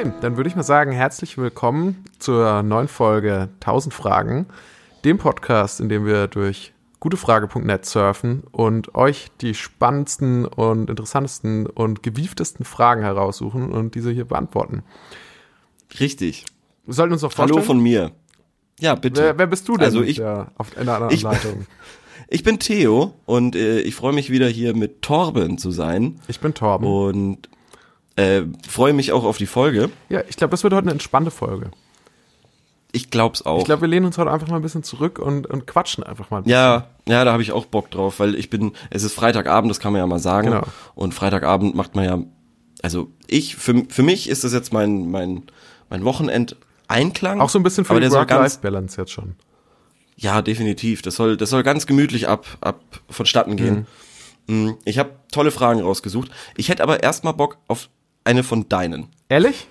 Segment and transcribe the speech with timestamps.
[0.00, 4.46] Okay, dann würde ich mal sagen, herzlich willkommen zur neuen Folge 1000 Fragen,
[5.04, 12.02] dem Podcast, in dem wir durch gutefrage.net surfen und euch die spannendsten und interessantesten und
[12.02, 14.84] gewieftesten Fragen heraussuchen und diese hier beantworten.
[15.98, 16.46] Richtig.
[16.86, 17.58] Wir sollten uns noch vorstellen.
[17.58, 18.12] Hallo von mir.
[18.78, 19.20] Ja, bitte.
[19.22, 19.84] Wer, wer bist du denn?
[19.84, 21.66] Also ich- ja, auf einer anderen ich- Leitung.
[22.32, 26.38] Ich bin Theo und äh, ich freue mich wieder hier mit Torben zu sein Ich
[26.38, 26.86] bin Torben.
[26.86, 27.48] und
[28.16, 29.90] äh, freue mich auch auf die Folge.
[30.08, 31.70] Ja, ich glaube, das wird heute eine entspannte Folge.
[32.92, 33.58] Ich glaub's auch.
[33.60, 36.30] Ich glaube, wir lehnen uns heute einfach mal ein bisschen zurück und, und quatschen einfach
[36.30, 36.38] mal.
[36.38, 36.58] ein bisschen.
[36.58, 39.78] ja, ja, da habe ich auch Bock drauf, weil ich bin, es ist Freitagabend, das
[39.78, 40.48] kann man ja mal sagen.
[40.50, 40.62] Genau.
[40.96, 42.18] Und Freitagabend macht man ja,
[42.82, 45.44] also ich, für, für mich ist das jetzt mein, mein,
[45.88, 47.40] mein Wochenend-Einklang.
[47.40, 49.36] Auch so ein bisschen für die Work-Life-Balance jetzt schon.
[50.16, 51.00] Ja, definitiv.
[51.02, 53.86] Das soll, das soll ganz gemütlich ab, ab vonstatten gehen.
[54.48, 56.30] Mm, Ich habe tolle Fragen rausgesucht.
[56.56, 57.88] Ich hätte aber erstmal Bock auf
[58.24, 59.08] eine von deinen.
[59.28, 59.66] Ehrlich?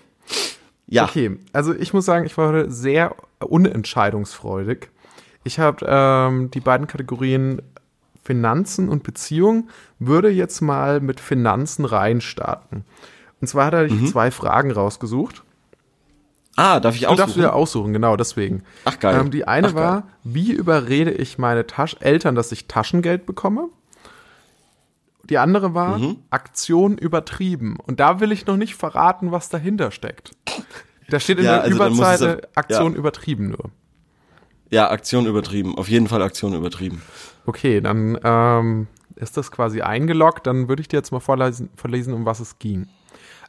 [0.87, 1.05] Ja.
[1.05, 4.89] Okay, also ich muss sagen, ich war heute sehr unentscheidungsfreudig.
[5.43, 7.61] Ich habe ähm, die beiden Kategorien
[8.23, 12.83] Finanzen und Beziehung, würde jetzt mal mit Finanzen reinstarten.
[13.41, 14.05] Und zwar hat er Mhm.
[14.07, 15.43] zwei Fragen rausgesucht.
[16.55, 17.37] Ah, darf ich Du darfst aussuchen?
[17.39, 18.63] wieder aussuchen, genau deswegen.
[18.85, 19.17] Ach, geil.
[19.19, 19.83] Ähm, die eine Ach, geil.
[19.83, 23.69] war, wie überrede ich meine Tasch Eltern, dass ich Taschengeld bekomme?
[25.29, 26.17] Die andere war, Mhm.
[26.31, 27.77] Aktion übertrieben.
[27.85, 30.31] Und da will ich noch nicht verraten, was dahinter steckt.
[31.09, 32.97] Da steht in Ja, der also Überseite ja- Aktion ja.
[32.99, 33.69] übertrieben nur.
[34.71, 35.77] Ja, Aktion übertrieben.
[35.77, 37.01] Auf jeden Fall Aktion übertrieben.
[37.45, 40.45] Okay, dann ähm, ist das quasi eingeloggt.
[40.45, 42.87] Dann würde ich dir jetzt mal vorlesen, vorlesen um was es ging.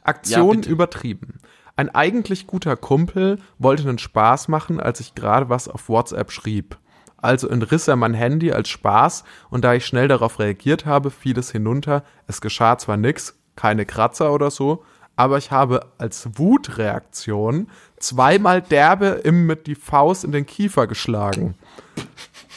[0.03, 1.39] Aktion übertrieben.
[1.75, 6.77] Ein eigentlich guter Kumpel wollte einen Spaß machen, als ich gerade was auf WhatsApp schrieb.
[7.21, 11.37] Also entriss er mein Handy als Spaß und da ich schnell darauf reagiert habe, fiel
[11.37, 12.03] es hinunter.
[12.27, 14.83] Es geschah zwar nix, keine Kratzer oder so,
[15.15, 21.55] aber ich habe als Wutreaktion zweimal derbe im mit die Faust in den Kiefer geschlagen.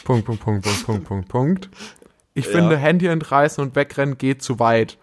[0.03, 1.69] Punkt, Punkt, Punkt, Punkt, Punkt, Punkt, Punkt.
[2.33, 4.97] Ich finde, Handy entreißen und wegrennen geht zu weit.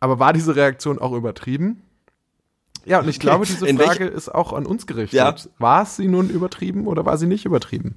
[0.00, 1.82] Aber war diese Reaktion auch übertrieben?
[2.84, 5.16] Ja, und ich glaube, diese Frage ist auch an uns gerichtet.
[5.16, 5.34] Ja.
[5.58, 7.96] War sie nun übertrieben oder war sie nicht übertrieben?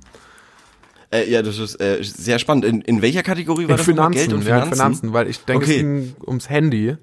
[1.13, 2.65] Äh, ja, das ist äh, sehr spannend.
[2.65, 3.85] In, in welcher Kategorie war In das?
[3.85, 4.75] Finanzen, Geld und ja, in Finanzen.
[4.75, 5.75] Finanzen, weil ich denke, Okay.
[5.75, 6.95] es ging ums Handy.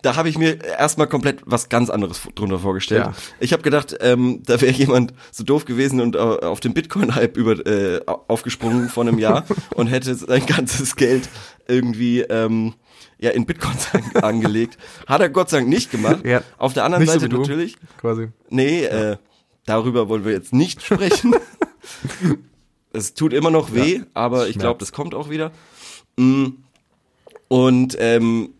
[0.00, 3.04] Da habe ich mir erstmal komplett was ganz anderes drunter vorgestellt.
[3.06, 3.12] Ja.
[3.40, 7.36] Ich habe gedacht, ähm, da wäre jemand so doof gewesen und äh, auf den Bitcoin-Hype
[7.36, 9.44] über äh, aufgesprungen vor einem Jahr
[9.74, 11.28] und hätte sein ganzes Geld
[11.66, 12.74] irgendwie ähm,
[13.18, 14.78] ja in Bitcoins an, angelegt.
[15.08, 16.24] Hat er Gott sei Dank nicht gemacht.
[16.24, 16.42] Ja.
[16.58, 17.40] Auf der anderen Nicht so Seite du.
[17.40, 17.74] natürlich.
[18.00, 18.28] Quasi.
[18.50, 19.16] Nee, äh,
[19.66, 21.34] darüber wollen wir jetzt nicht sprechen.
[22.92, 25.52] es tut immer noch weh, aber ich glaube, das kommt auch wieder.
[26.16, 26.46] Mm.
[27.48, 28.50] Und ähm,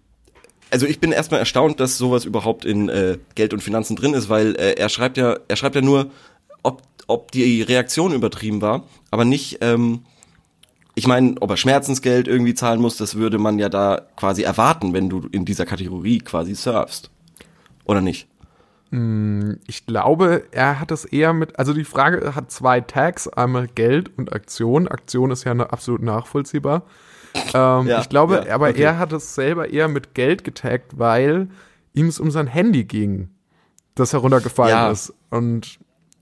[0.71, 4.29] also ich bin erstmal erstaunt, dass sowas überhaupt in äh, Geld und Finanzen drin ist,
[4.29, 6.11] weil äh, er schreibt ja, er schreibt ja nur,
[6.63, 10.01] ob, ob die Reaktion übertrieben war, aber nicht, ähm,
[10.95, 14.93] ich meine, ob er Schmerzensgeld irgendwie zahlen muss, das würde man ja da quasi erwarten,
[14.93, 17.11] wenn du in dieser Kategorie quasi surfst.
[17.85, 18.27] Oder nicht?
[18.91, 24.11] Ich glaube, er hat es eher mit, also die Frage hat zwei Tags, einmal Geld
[24.17, 24.89] und Aktion.
[24.89, 26.85] Aktion ist ja absolut nachvollziehbar.
[27.53, 28.81] Ähm, Ja, ich glaube, ja, aber okay.
[28.83, 31.49] er hat es selber eher mit Geld getaggt, weil
[31.93, 33.29] ihm es um sein Handy ging,
[33.95, 34.91] das heruntergefallen Ja.
[34.91, 35.13] ist.
[35.31, 35.79] Und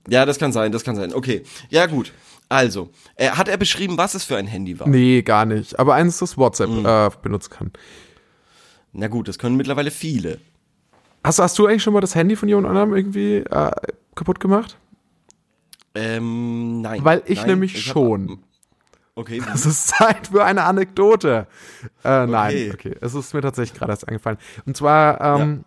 [0.09, 1.13] Ja, das kann sein, das kann sein.
[1.13, 1.43] Okay.
[1.69, 2.11] Ja, gut.
[2.49, 4.87] Also, äh, hat er beschrieben, was es für ein Handy war?
[4.89, 5.79] nee, gar nicht.
[5.79, 6.85] Aber eins, das WhatsApp Mhm.
[6.85, 7.71] äh, benutzen kann.
[8.93, 10.39] Na gut, das können mittlerweile viele.
[11.27, 13.71] Hast, hast du eigentlich schon mal das Handy von jemand anderem irgendwie äh,
[14.15, 14.77] kaputt gemacht?
[15.93, 17.03] Ähm, nein.
[17.03, 18.39] Weil ich nein, nämlich hab- schon.
[19.15, 19.41] Okay.
[19.53, 21.47] Es ist Zeit für eine Anekdote.
[22.03, 22.71] Äh, Nein, Okay.
[22.73, 22.95] okay.
[23.01, 24.37] Es ist mir tatsächlich gerade erst eingefallen.
[24.67, 25.63] Und zwar ähm,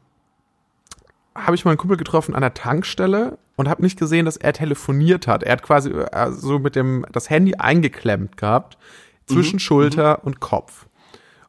[1.34, 5.26] habe ich meinen Kumpel getroffen an der Tankstelle und habe nicht gesehen, dass er telefoniert
[5.26, 5.42] hat.
[5.42, 8.78] Er hat quasi äh, so mit dem das Handy eingeklemmt gehabt
[9.26, 10.86] zwischen Schulter und Kopf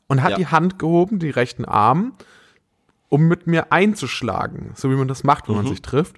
[0.08, 0.38] und hat Ja.
[0.38, 2.14] die Hand gehoben, die rechten Arm,
[3.12, 6.16] um mit mir einzuschlagen, so wie man das macht, wenn man sich trifft.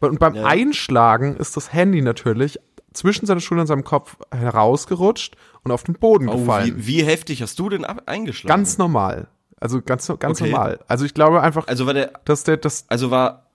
[0.00, 0.46] Und beim Ja.
[0.46, 2.58] Einschlagen ist das Handy natürlich
[2.94, 6.76] zwischen seiner Schulter und seinem Kopf herausgerutscht und auf den Boden Oh, gefallen.
[6.76, 8.48] wie, wie heftig hast du denn eingeschlagen?
[8.48, 9.28] Ganz normal.
[9.60, 10.50] Also ganz, ganz Okay.
[10.50, 10.80] normal.
[10.88, 13.46] Also ich glaube einfach, Also war der, dass der, das, also war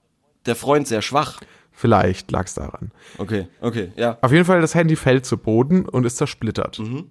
[0.46, 1.40] der Freund sehr schwach.
[1.72, 2.92] vielleicht lag es daran.
[3.18, 6.78] Okay, okay, ja, Auf jeden Fall, das Handy fällt zu Boden und ist zersplittert.
[6.78, 7.10] Mhm.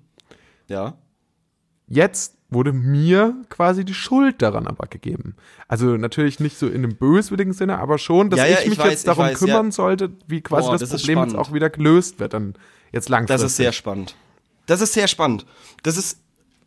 [0.67, 0.93] ja.
[1.87, 5.35] Jetzt wurde mir quasi die Schuld daran aber gegeben.
[5.67, 8.69] Also natürlich nicht so in einem böswilligen Sinne, aber schon, dass Ja, ja, ich ich
[8.69, 9.71] mich weiß, jetzt ich darum weiß, kümmern ja.
[9.71, 12.55] sollte, wie quasi Boah, das, das Problem jetzt auch wieder gelöst wird, dann
[12.91, 13.43] jetzt langfristig.
[13.43, 14.15] Das ist sehr spannend.
[14.65, 15.45] Das ist sehr spannend.
[15.83, 16.17] Das ist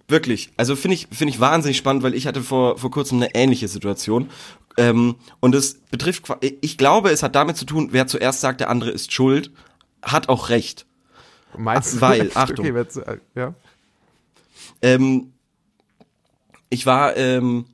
[0.06, 3.34] wirklich, also finde ich, finde ich wahnsinnig spannend, weil ich hatte vor, vor kurzem eine
[3.34, 4.30] ähnliche Situation.
[4.76, 8.70] Ähm, und es betrifft, ich glaube, es hat damit zu tun, wer zuerst sagt, der
[8.70, 9.50] andere ist schuld,
[10.02, 10.86] hat auch recht.
[11.56, 12.00] Meinst du?
[12.00, 12.64] Weil, Achtung.
[12.66, 13.54] Okay, äh, ja.
[14.80, 15.32] Ähm,
[16.70, 17.66] ich war ähm,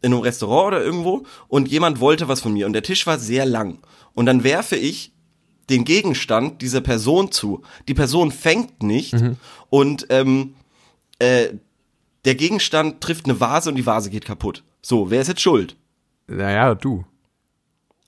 [0.00, 3.18] in einem Restaurant oder irgendwo und jemand wollte was von mir und der Tisch war
[3.18, 3.78] sehr lang.
[4.14, 5.12] Und dann werfe ich
[5.70, 7.62] den Gegenstand dieser Person zu.
[7.88, 9.14] Die Person fängt nicht
[9.70, 10.54] und ähm,
[11.18, 11.48] äh,
[12.24, 14.64] der Gegenstand trifft eine Vase und die Vase geht kaputt.
[14.82, 15.76] So, wer ist jetzt schuld?
[16.26, 17.04] Naja, du.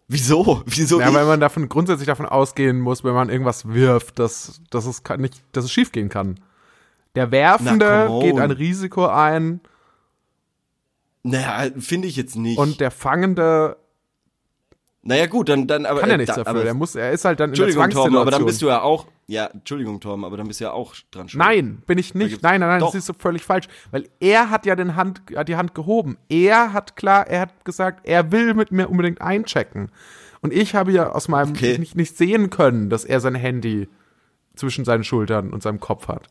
[0.09, 0.63] Wieso?
[0.67, 4.87] Wieso Ja, weil man davon grundsätzlich davon ausgehen muss, wenn man irgendwas wirft, dass, dass
[4.87, 6.41] es kann nicht, dass es schief gehen kann.
[7.15, 9.61] Der Werfende Na, geht ein Risiko ein
[11.23, 12.59] Naja, finde ich jetzt nicht.
[12.59, 13.77] und der Fangende
[15.03, 16.01] naja, gut, dann, dann aber.
[16.01, 16.63] kann ja äh, nichts da, dafür.
[16.63, 18.83] Der muss, er ist halt dann in der Entschuldigung, Torben, aber dann bist du ja
[18.83, 19.07] auch.
[19.27, 21.43] Ja, Entschuldigung, Torben, aber dann bist du ja auch dran schuld.
[21.43, 22.43] Nein, bin ich nicht.
[22.43, 22.89] Nein, nein, nein, Doch.
[22.89, 23.67] das ist so völlig falsch.
[23.93, 26.19] Weil er hat ja den Hand, hat die Hand gehoben.
[26.29, 29.91] Er hat klar, er hat gesagt, er will mit mir unbedingt einchecken.
[30.43, 31.79] Und ich habe ja aus meinem Okay.
[31.79, 33.89] nicht, nicht sehen können, dass er sein Handy
[34.55, 36.27] zwischen seinen Schultern und seinem Kopf hat.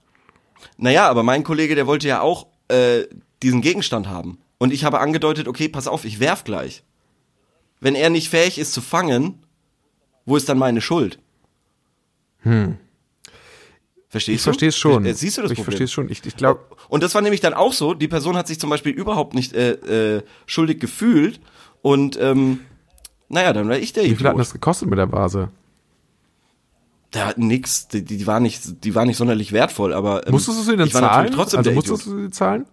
[0.78, 3.06] Naja, aber mein Kollege, der wollte ja auch äh,
[3.42, 4.40] diesen Gegenstand haben.
[4.60, 6.84] Und ich habe angedeutet, okay, pass auf, ich werf gleich.
[7.80, 9.44] Wenn er nicht fähig ist zu fangen,
[10.26, 11.18] wo ist dann meine Schuld?
[12.42, 12.78] Hm.
[14.10, 14.44] Verstehst Ich du?
[14.44, 15.06] verstehe es schon.
[15.06, 15.66] Äh, Siehst du das ich Problem?
[15.66, 16.10] verstehe es schon.
[16.10, 18.70] Ich, ich glaube, Und das war nämlich dann auch so, die Person hat sich zum
[18.70, 21.40] Beispiel überhaupt nicht äh, äh, schuldig gefühlt
[21.82, 22.60] und ähm,
[23.30, 25.50] naja, dann war ich der wie viel hat das gekostet mit der Vase?
[27.14, 30.60] Der hat nix, die, die war nicht, die war nicht sonderlich wertvoll, aber ähm, Musstest
[30.60, 31.12] du sie denn ich war zahlen?
[31.26, 32.18] natürlich trotzdem also der musstest Idiot.
[32.20, 32.66] du sie zahlen?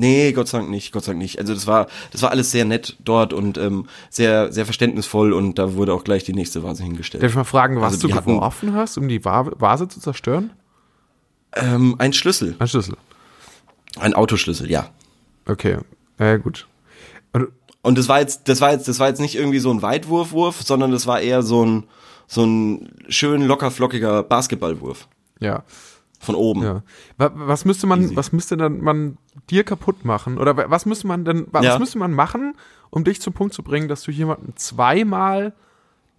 [0.00, 1.38] Nee, Gott sei Dank nicht, Gott sei Dank nicht.
[1.38, 5.58] Also das war, das war alles sehr nett dort und ähm, sehr, sehr verständnisvoll und
[5.58, 7.22] da wurde auch gleich die nächste Vase hingestellt.
[7.22, 10.50] Darf ich mal fragen, was Also du geworfen hast, um die Va- Vase zu zerstören?
[11.54, 12.96] Ähm, ein Schlüssel, Ein Schlüssel.
[13.98, 14.88] ein Autoschlüssel, ja.
[15.46, 15.78] Okay.
[16.18, 16.66] Ja, gut.
[17.32, 17.48] Und,
[17.82, 20.62] Und das war jetzt, das war jetzt, das war jetzt nicht irgendwie so ein Weitwurfwurf,
[20.62, 21.84] sondern das war eher so ein,
[22.26, 25.08] so ein schön locker flockiger Basketballwurf
[25.40, 25.62] ja.
[26.20, 26.62] Von oben.
[26.62, 26.82] Ja.
[27.16, 28.14] Wa- Was müsste man, Easy.
[28.16, 29.16] was müsste dann man
[29.50, 30.38] dir kaputt machen?
[30.38, 31.72] Oder wa- was müsste man denn, wa- Ja.
[31.72, 32.54] was müsste man machen,
[32.90, 35.54] um dich zum Punkt zu bringen, dass du jemanden zweimal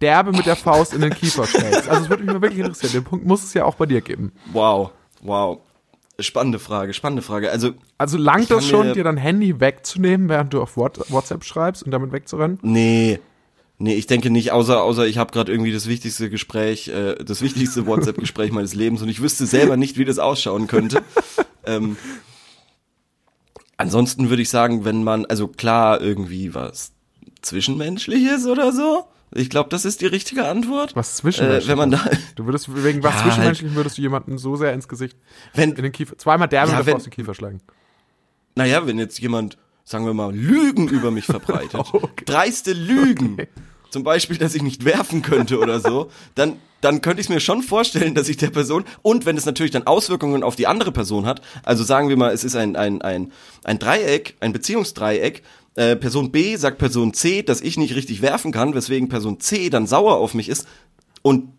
[0.00, 1.88] derbe mit der Faust in den Kiefer schlägst?
[1.88, 2.92] Also es würde mich mal wirklich interessieren.
[2.92, 4.32] Den Punkt muss es ja auch bei dir geben.
[4.52, 4.90] Wow,
[5.22, 5.60] wow.
[6.18, 7.50] Spannende Frage, spannende Frage.
[7.50, 11.82] Also Also langt das schon, dir dein Handy wegzunehmen, während du auf What- WhatsApp schreibst
[11.84, 12.58] und damit wegzurennen?
[12.62, 13.18] Nee.
[13.82, 17.42] Nee, ich denke nicht, außer, außer ich habe gerade irgendwie das wichtigste Gespräch, äh, das
[17.42, 21.02] wichtigste WhatsApp-Gespräch meines Lebens und ich wüsste selber nicht, wie das ausschauen könnte.
[21.66, 21.96] ähm,
[23.76, 26.92] ansonsten würde ich sagen, wenn man, also klar, irgendwie was
[27.42, 29.04] Zwischenmenschliches oder so.
[29.34, 30.94] Ich glaube, das ist die richtige Antwort.
[30.94, 31.64] Was zwischenmenschlich?
[31.64, 32.04] Äh, wenn man da,
[32.36, 35.16] Du würdest wegen was Ja, zwischenmenschlichen würdest du jemanden so sehr ins Gesicht,
[35.54, 37.60] wenn, in den Kiefer, zweimal derbe Ja, wenn- Faust in den Kiefer schlagen.
[38.54, 42.24] naja, wenn jetzt jemand, sagen wir mal, Lügen über mich verbreitet, Okay.
[42.26, 43.38] dreiste Lügen,
[43.92, 47.62] zum Beispiel, dass ich nicht werfen könnte oder so, dann, dann könnte ich mir schon
[47.62, 51.26] vorstellen, dass ich der Person, und wenn es natürlich dann Auswirkungen auf die andere Person
[51.26, 53.32] hat, also sagen wir mal, es ist ein, ein, ein,
[53.64, 55.42] ein Dreieck, ein Beziehungsdreieck,
[55.74, 59.68] äh, Person B sagt Person C, dass ich nicht richtig werfen kann, weswegen Person C
[59.68, 60.66] dann sauer auf mich ist,
[61.20, 61.52] und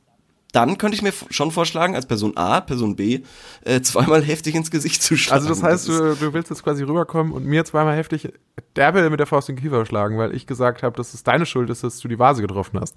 [0.53, 3.22] dann könnte ich mir schon vorschlagen, als Person A, Person B,
[3.65, 5.41] äh, zweimal heftig ins Gesicht zu schlagen.
[5.41, 8.31] Also das heißt, ist- du, du willst jetzt quasi rüberkommen und mir zweimal heftig
[8.77, 11.45] derbe mit der Faust in den Kiefer schlagen, weil ich gesagt habe, dass es deine
[11.45, 12.95] Schuld ist, dass du die Vase getroffen hast.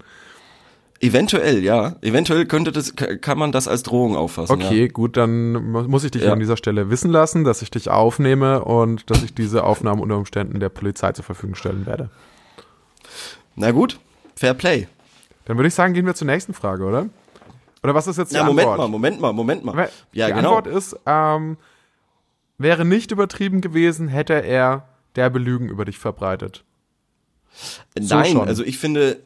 [0.99, 1.95] Eventuell, ja.
[2.01, 4.51] Eventuell könnte das, kann man das als Drohung auffassen.
[4.53, 6.33] Okay, gut, dann mu- muss ich dich Ja.
[6.33, 10.17] an dieser Stelle wissen lassen, dass ich dich aufnehme und dass ich diese Aufnahmen unter
[10.17, 12.09] Umständen der Polizei zur Verfügung stellen werde.
[12.57, 12.63] Ja.
[13.55, 13.99] Na gut,
[14.35, 14.87] Fair Play.
[15.45, 17.09] Dann würde ich sagen, gehen wir zur nächsten Frage, oder?
[17.83, 18.77] Oder was ist jetzt die Ja, Moment Antwort?
[18.79, 19.89] mal, Moment mal, Moment mal.
[20.11, 20.55] Ja, die genau.
[20.55, 21.57] Antwort ist, ähm,
[22.57, 26.63] wäre nicht übertrieben gewesen, hätte er derbe Lügen über dich verbreitet.
[27.99, 28.47] so Nein, schon.
[28.47, 29.23] also ich finde,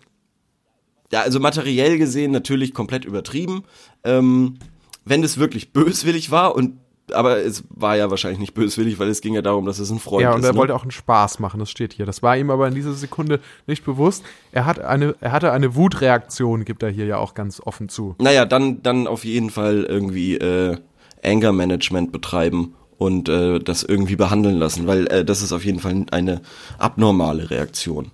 [1.12, 3.64] ja, also materiell gesehen natürlich komplett übertrieben.
[4.04, 4.58] Ähm,
[5.04, 6.78] wenn es wirklich böswillig war und
[7.14, 10.00] aber es war ja wahrscheinlich nicht böswillig, weil es ging ja darum, dass es ein
[10.00, 10.46] Freund Ja, und ist.
[10.46, 10.58] er ne?
[10.58, 12.06] wollte auch einen Spaß machen, das steht hier.
[12.06, 14.24] Das war ihm aber in dieser Sekunde nicht bewusst.
[14.52, 18.16] Er, hat eine, er hatte eine Wutreaktion, gibt er hier ja auch ganz offen zu.
[18.20, 20.78] Naja, dann, dann auf jeden Fall irgendwie äh,
[21.24, 25.80] Anger Management betreiben und äh, das irgendwie behandeln lassen, weil äh, das ist auf jeden
[25.80, 26.42] Fall eine
[26.78, 28.12] abnormale Reaktion.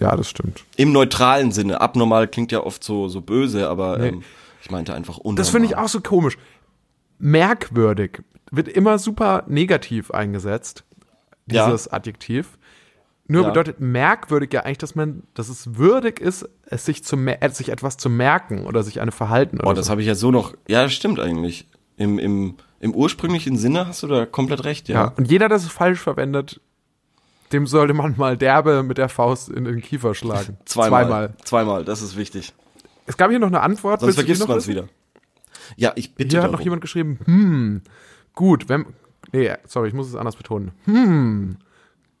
[0.00, 0.64] Ja, das stimmt.
[0.76, 1.80] Im neutralen Sinne.
[1.80, 4.08] Abnormal klingt ja oft so, so böse, aber Nee.
[4.08, 4.22] ähm,
[4.62, 5.36] ich meinte einfach unnormal.
[5.36, 6.36] Das finde ich auch so komisch.
[7.18, 10.84] Merkwürdig wird immer super negativ eingesetzt,
[11.50, 11.66] Ja.
[11.66, 12.58] dieses Adjektiv.
[13.28, 13.48] Nur Ja.
[13.48, 17.70] bedeutet merkwürdig ja eigentlich, dass man, dass es würdig ist, es sich zu äh, sich
[17.70, 19.90] etwas zu merken oder sich eine Verhalten oder Oh, das so.
[19.90, 20.54] habe ich ja so noch.
[20.68, 21.66] Ja, das stimmt eigentlich.
[21.96, 25.06] Im, im, Im ursprünglichen Sinne hast du da komplett recht, ja.
[25.06, 25.12] ja.
[25.16, 26.60] Und jeder, der es falsch verwendet,
[27.52, 30.56] Dem sollte man mal derbe mit der Faust in den Kiefer schlagen.
[30.64, 31.04] Zweimal.
[31.04, 32.52] Zweimal, Zweimal das ist wichtig.
[33.06, 34.00] Es gab hier noch eine Antwort.
[34.00, 34.88] Sonst vergisst man es wieder.
[35.76, 36.52] Ja, ich bitte Hier darum.
[36.52, 37.82] hat noch jemand geschrieben, hm,
[38.34, 38.86] gut, wenn,
[39.32, 40.72] nee, sorry, ich muss es anders betonen.
[40.84, 41.56] Hm,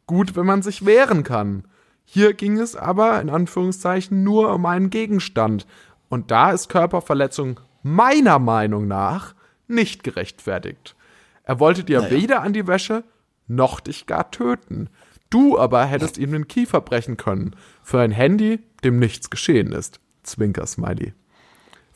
[0.06, 1.64] gut, wenn man sich wehren kann.
[2.04, 5.66] Hier ging es aber, in Anführungszeichen, nur um einen Gegenstand.
[6.08, 9.34] Und da ist Körperverletzung meiner Meinung nach
[9.68, 10.94] nicht gerechtfertigt.
[11.42, 12.10] Er wollte dir naja.
[12.10, 13.04] weder an die Wäsche
[13.48, 14.88] noch dich gar töten.
[15.30, 17.56] Du aber hättest ihm den Kiefer brechen können.
[17.82, 20.00] Für ein Handy, dem nichts geschehen ist.
[20.22, 21.14] Zwinker-Smiley.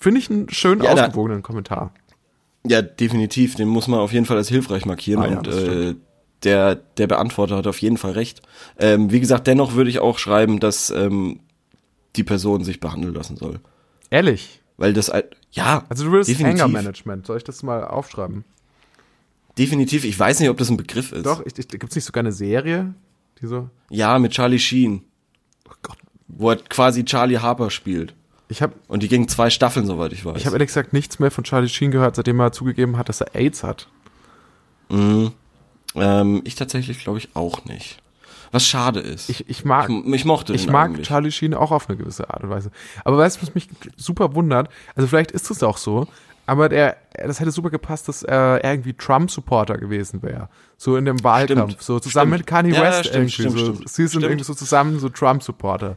[0.00, 1.92] Finde ich einen schön ja, ausgewogenen Kommentar.
[2.66, 3.54] Ja, definitiv.
[3.54, 5.22] Den muss man auf jeden Fall als hilfreich markieren.
[5.22, 5.94] Ah, ja, und äh,
[6.42, 8.40] der, der Beantworter hat auf jeden Fall recht.
[8.78, 11.40] Ähm, wie gesagt, dennoch würde ich auch schreiben, dass ähm,
[12.16, 13.60] die Person sich behandeln lassen soll.
[14.10, 14.62] Ehrlich?
[14.78, 15.12] Weil das,
[15.52, 15.84] ja.
[15.90, 16.62] Also du willst definitiv.
[16.62, 17.26] Anger Management.
[17.26, 18.44] Soll ich das mal aufschreiben?
[19.58, 20.04] Definitiv.
[20.04, 21.26] Ich weiß nicht, ob das ein Begriff ist.
[21.26, 22.94] Doch, gibt es nicht sogar eine Serie?
[23.40, 23.68] Die so?
[23.90, 25.04] Ja, mit Charlie Sheen.
[25.68, 25.98] Oh Gott.
[26.28, 28.14] Wo er quasi Charlie Harper spielt.
[28.50, 30.36] Ich hab, Und die gingen zwei Staffeln, soweit ich weiß.
[30.36, 33.20] Ich habe ehrlich gesagt nichts mehr von Charlie Sheen gehört, seitdem er zugegeben hat, dass
[33.20, 33.86] er AIDS hat.
[34.88, 35.30] Mhm.
[35.94, 38.02] Ähm, ich tatsächlich glaube ich auch nicht.
[38.50, 39.30] Was schade ist.
[39.30, 41.06] Ich, ich mag, ich, ich mochte Ich mag eigentlich.
[41.06, 42.72] Charlie Sheen auch auf eine gewisse Art und Weise.
[43.04, 44.68] Aber weißt du, was mich super wundert?
[44.96, 46.08] Also vielleicht ist es auch so,
[46.46, 50.48] aber der, das hätte super gepasst, dass er irgendwie Trump-Supporter gewesen wäre.
[50.76, 51.70] So in dem Wahlkampf.
[51.70, 51.82] Stimmt.
[51.82, 52.40] So zusammen stimmt.
[52.40, 53.64] mit Kanye ja, West ja, stimmt, irgendwie.
[53.64, 55.96] so, Sie sind irgendwie so zusammen so Trump-Supporter.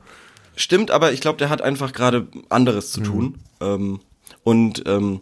[0.55, 3.05] Stimmt, aber ich glaube, der hat einfach gerade anderes zu mhm.
[3.05, 3.39] tun.
[3.61, 3.99] Ähm,
[4.43, 5.21] und ähm,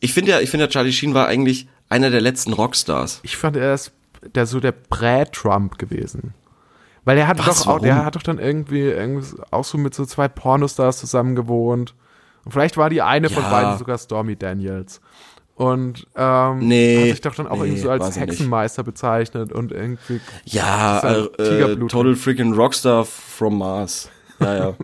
[0.00, 3.20] ich finde ja, ich finde ja, Charlie Sheen war eigentlich einer der letzten Rockstars.
[3.22, 3.92] Ich fand er ist
[4.34, 6.34] der so der Prä-Trump gewesen.
[7.04, 9.92] Weil er hat Was, doch auch, der hat doch dann irgendwie, irgendwie auch so mit
[9.94, 11.94] so zwei Pornostars zusammen gewohnt.
[12.44, 13.34] Und vielleicht war die eine ja.
[13.34, 15.00] von beiden sogar Stormy Daniels.
[15.54, 18.94] Und ähm, nee, hat sich doch dann auch nee, irgendwie so als Hexenmeister nicht.
[18.94, 20.20] bezeichnet und irgendwie.
[20.44, 24.08] Ja, äh, äh, Total Freaking Rockstar from Mars.
[24.42, 24.76] Ja, ja.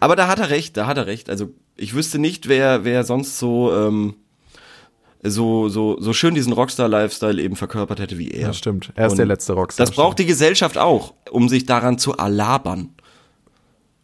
[0.00, 1.30] Aber da hat er recht, da hat er recht.
[1.30, 4.14] Also ich wüsste nicht, wer, wer sonst so, ähm,
[5.22, 8.48] so, so, so schön diesen Rockstar-Lifestyle eben verkörpert hätte wie er.
[8.48, 8.92] Ja, stimmt.
[8.94, 9.86] Er ist Und der letzte Rockstar.
[9.86, 12.90] Das braucht die Gesellschaft auch, um sich daran zu alabern.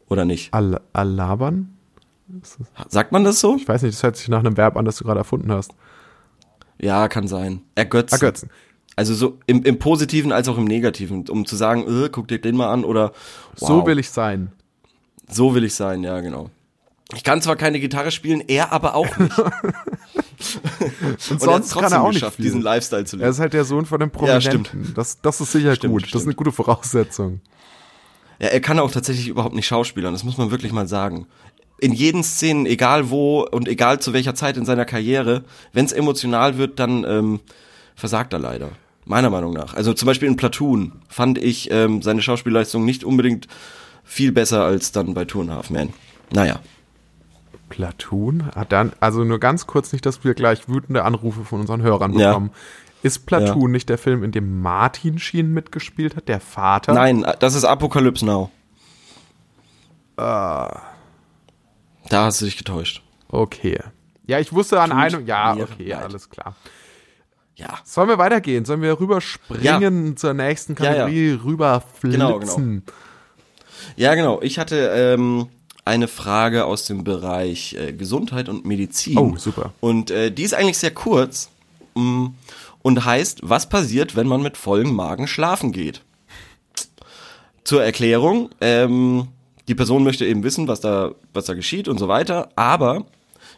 [0.08, 0.54] Oder nicht?
[0.54, 1.74] Al alabern?
[2.88, 3.56] Sagt man das so?
[3.56, 5.72] Ich weiß nicht, das hört sich nach einem Verb an, das du gerade erfunden hast.
[6.80, 7.62] Ja, kann sein.
[7.74, 8.14] Ergötzen.
[8.14, 8.50] Ergötzen.
[8.98, 12.40] Also so im, im Positiven als auch im Negativen, um zu sagen, äh, guck dir
[12.40, 13.12] den mal an oder
[13.56, 13.68] wow.
[13.68, 14.50] So will ich sein.
[15.28, 16.50] So will ich sein, ja, genau.
[17.14, 19.38] Ich kann zwar keine Gitarre spielen, er aber auch nicht.
[19.38, 23.26] und, und sonst kann er auch geschafft, nicht diesen Lifestyle zu leben.
[23.26, 24.64] Er ist halt der Sohn von dem Prominenten.
[24.64, 24.98] Ja, stimmt.
[24.98, 26.02] Das, das ist sicher stimmt, gut.
[26.02, 26.14] Stimmt.
[26.16, 27.40] Das ist eine gute Voraussetzung.
[28.40, 31.28] Ja, er kann auch tatsächlich überhaupt nicht schauspielern, das muss man wirklich mal sagen.
[31.78, 35.92] In jeden Szenen, egal wo und egal zu welcher Zeit in seiner Karriere, wenn es
[35.92, 37.38] emotional wird, dann ähm,
[37.94, 38.70] versagt er leider.
[39.08, 39.74] Meiner Meinung nach.
[39.74, 43.48] Also zum Beispiel in Platoon fand ich ähm, seine Schauspielleistung nicht unbedingt
[44.04, 45.94] viel besser als dann bei Two and a Half Men.
[46.30, 46.60] Naja.
[47.70, 48.46] Platoon?
[48.54, 52.12] Hat dann, also nur ganz kurz nicht, dass wir gleich wütende Anrufe von unseren Hörern
[52.12, 52.50] bekommen.
[52.52, 52.58] Ja.
[53.02, 53.72] Ist Platoon ja.
[53.72, 56.92] nicht der Film, in dem Martin Sheen mitgespielt hat, der Vater?
[56.92, 58.50] Nein, das ist Apocalypse Now.
[60.18, 60.82] Ah.
[62.10, 63.02] Da hast du dich getäuscht.
[63.28, 63.78] Okay.
[64.26, 65.26] Ja, ich wusste an einem.
[65.26, 66.02] Ja, okay, leid.
[66.02, 66.54] alles klar.
[67.58, 67.78] Ja.
[67.84, 68.64] Sollen wir weitergehen?
[68.64, 70.16] Sollen wir rüberspringen ja.
[70.16, 71.42] zur nächsten Kategorie, ja, ja.
[71.42, 72.10] rüberflitzen?
[72.10, 72.82] Genau, genau.
[73.96, 74.40] Ja, genau.
[74.42, 75.48] Ich hatte ähm,
[75.84, 79.18] eine Frage aus dem Bereich äh, Gesundheit und Medizin.
[79.18, 79.72] Oh, super.
[79.80, 81.50] Und äh, die ist eigentlich sehr kurz
[81.96, 82.34] mh, mm,
[82.82, 86.02] und heißt, was passiert, wenn man mit vollem Magen schlafen geht?
[87.64, 89.28] Zur Erklärung, ähm,
[89.66, 93.04] die Person möchte eben wissen, was da, was da geschieht und so weiter, aber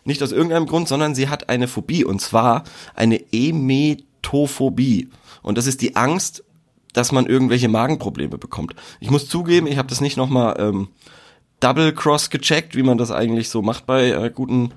[0.04, 2.64] nicht aus irgendeinem Grund, sondern sie hat eine Phobie und zwar
[2.95, 5.11] eine Emetophobie.
[5.42, 6.45] Und das ist die Angst,
[6.92, 8.75] dass man irgendwelche Magenprobleme bekommt.
[8.99, 10.88] Ich muss zugeben, ich habe das nicht nochmal ähm,
[11.61, 14.73] double cross gecheckt, wie man das eigentlich so macht bei äh, guten,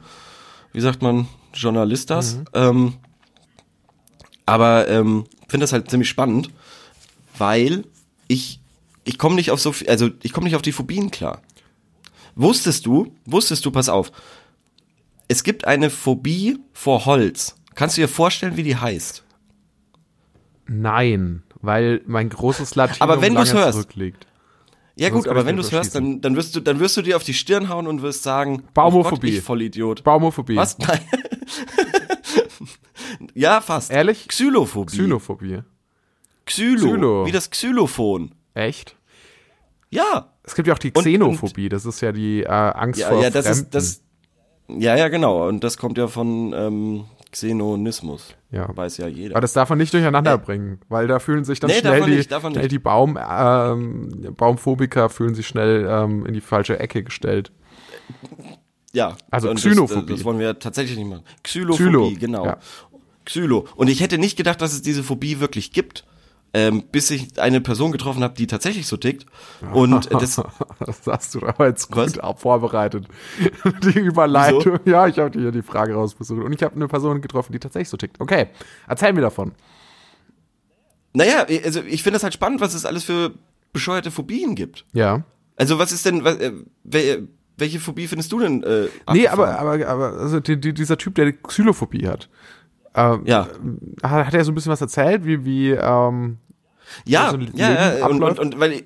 [0.74, 2.36] wie sagt man, Journalistas.
[2.36, 2.46] Mhm.
[2.54, 2.94] Ähm,
[4.46, 6.50] aber ähm, finde das halt ziemlich spannend,
[7.38, 7.86] weil
[8.28, 8.60] ich
[9.06, 11.42] ich komme nicht auf so viel, also ich komme nicht auf die Phobien klar.
[12.36, 14.12] Wusstest du, wusstest du, pass auf,
[15.34, 17.56] es gibt eine Phobie vor Holz.
[17.74, 19.24] Kannst du dir vorstellen, wie die heißt?
[20.68, 24.28] Nein, weil mein großes Latinum aber wenn lange hörst, zurückliegt.
[24.96, 27.16] Ja gut, aber wenn du es hörst, dann, dann, wirst du, dann wirst du dir
[27.16, 29.32] auf die Stirn hauen und wirst sagen, Baumophobie.
[29.32, 30.04] Oh Gott, Vollidiot.
[30.04, 30.56] Baumophobie.
[30.56, 30.78] Was?
[30.78, 31.00] Nein.
[33.34, 33.90] ja, fast.
[33.90, 34.28] Ehrlich?
[34.28, 34.92] Xylophobie.
[34.92, 35.64] Xylophobie.
[36.46, 37.26] Xylo, Xylo.
[37.26, 38.36] Wie das Xylophon.
[38.54, 38.96] Echt?
[39.90, 40.30] Ja.
[40.44, 43.10] Es gibt ja auch die Xenophobie, und, und, das ist ja die äh, Angst ja,
[43.10, 43.64] vor ja, das Fremden.
[43.64, 44.03] Ist, das,
[44.68, 45.48] ja, ja, genau.
[45.48, 48.36] Und das kommt ja von ähm, Xenonismus.
[48.52, 48.70] Ja.
[48.76, 49.36] Weiß ja jeder.
[49.36, 52.16] Aber das darf man nicht durcheinander bringen, weil da fühlen sich dann Nee, schnell die,
[52.16, 57.52] nicht, schnell die Baum, ähm, Baumphobiker fühlen sich schnell ähm, in die falsche Ecke gestellt.
[58.94, 59.18] ja.
[59.32, 60.06] Also und Xylophobie.
[60.08, 61.24] Das, das wollen wir tatsächlich nicht machen.
[61.44, 62.46] Xylophobie, Xylo, genau.
[62.46, 62.58] ja.
[63.26, 63.68] Xylo.
[63.76, 66.06] Und ich hätte nicht gedacht, dass es diese Phobie wirklich gibt,
[66.54, 69.26] ähm, bis ich eine Person getroffen habe, die tatsächlich so tickt.
[69.74, 70.42] Und äh, das,
[70.80, 72.40] das hast du aber jetzt gut Was?
[72.42, 73.08] vorbereitet.
[73.84, 74.80] Die Überleitung.
[74.86, 76.44] Ja, ich habe dir hier die Frage rausgesucht.
[76.44, 78.20] Und ich habe eine Person getroffen, die tatsächlich so tickt.
[78.22, 78.48] Okay,
[78.88, 79.54] erzähl mir davon.
[81.14, 83.32] naja, also ich finde das halt spannend, was es alles für
[83.72, 84.86] bescheuerte Phobien gibt.
[84.94, 85.24] Ja.
[85.56, 86.52] Also was ist denn, was, äh,
[86.84, 88.64] wel- welche Phobie findest du denn?
[88.64, 89.56] Äh, Nee, abgefahren?
[89.56, 92.30] aber, aber, aber also die, die, dieser Typ, der Xylophobie hat,
[92.96, 93.48] ähm, Ja.
[94.04, 96.38] hat, hat er so ein bisschen was erzählt, wie, wie, ähm,
[97.06, 98.84] Ja, so ein ja, ja, und, und, und weil ich,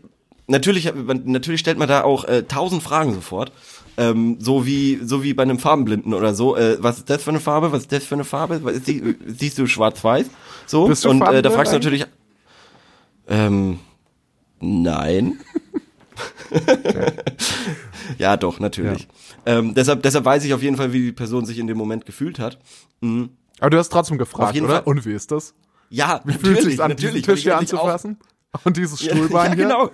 [0.48, 0.92] natürlich,
[1.26, 3.52] natürlich stellt man da auch äh, tausend Fragen sofort.
[4.00, 6.56] Ähm, so wie so wie bei einem Farbenblinden oder so.
[6.56, 7.72] Äh, was ist das für eine Farbe?
[7.72, 8.64] Was ist das für eine Farbe?
[8.64, 10.30] Was ist die, siehst du schwarz-weiß?
[10.68, 12.06] So Bist du und äh, da fragst du natürlich.
[13.28, 13.80] Ähm,
[14.60, 15.40] nein.
[18.20, 19.08] ja, doch natürlich.
[19.46, 22.06] Ähm, deshalb deshalb weiß ich auf jeden Fall, wie die Person sich in dem Moment
[22.06, 22.60] gefühlt hat.
[23.60, 24.68] Aber du hast trotzdem gefragt, oder?
[24.76, 24.84] Fall.
[24.84, 25.54] Und wie ist das?
[25.90, 27.22] Ja, Wie fühlt sich an, diesen.
[27.24, 28.18] Tisch hier weil anzufassen?
[28.64, 29.64] Und dieses Stuhlbein ja, hier?
[29.66, 29.92] genau.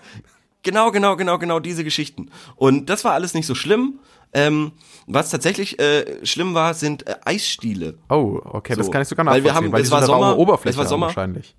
[0.65, 2.29] Genau, genau, genau, genau diese Geschichten.
[2.55, 3.99] Und das war alles nicht so schlimm.
[4.35, 4.71] Ähm,
[5.07, 7.99] was tatsächlich äh, schlimm war, sind äh, Eisstiele.
[8.09, 8.91] Oh, okay, das So.
[8.91, 11.07] kann ich sogar Weil wir nachvollziehen, haben- die es war Sommer, Oberfläche es war Sommer.
[11.07, 11.55] wahrscheinlich.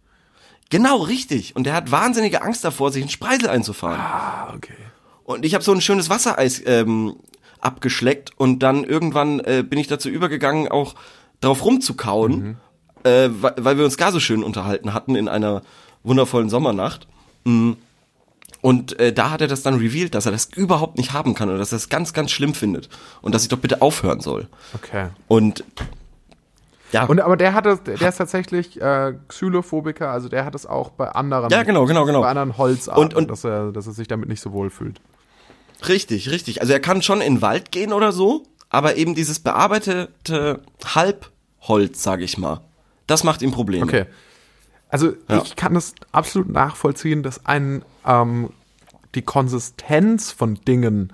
[0.70, 1.54] Genau, richtig.
[1.54, 4.00] Und der hat wahnsinnige Angst davor, sich in Spreisel einzufahren.
[4.00, 4.72] Ah, okay.
[5.22, 7.14] Und ich habe so ein schönes Wassereis ähm,
[7.60, 10.94] abgeschleckt und dann irgendwann äh, bin ich dazu übergegangen, auch
[11.44, 12.56] drauf rumzukauen, Mhm.
[13.04, 15.62] äh, weil, weil wir uns gar so schön unterhalten hatten in einer
[16.02, 17.06] wundervollen Sommernacht.
[17.44, 17.72] Mm.
[18.60, 21.50] Und äh, da hat er das dann revealed, dass er das überhaupt nicht haben kann
[21.50, 22.88] und dass er das ganz, ganz schlimm findet
[23.20, 24.48] und dass ich doch bitte aufhören soll.
[24.74, 25.08] Okay.
[25.28, 25.64] Und
[26.92, 30.90] ja, Und aber der hatte, der ist tatsächlich äh, Xylophobiker, also der hat es auch
[30.90, 32.20] bei anderen, ja, genau, genau, genau.
[32.22, 35.00] bei anderen Holzarten, Und- und- dass er, dass er sich damit nicht so wohl fühlt.
[35.88, 36.60] Richtig, richtig.
[36.62, 40.60] Also er kann schon in den Wald gehen oder so, aber eben dieses bearbeitete
[41.68, 42.60] Halbholz, sage ich mal,
[43.06, 43.84] das macht ihm Probleme.
[43.84, 44.06] Okay.
[44.88, 45.42] Also Ja.
[45.42, 48.50] ich kann das absolut nachvollziehen, dass einen ähm,
[49.14, 51.12] die Konsistenz von Dingen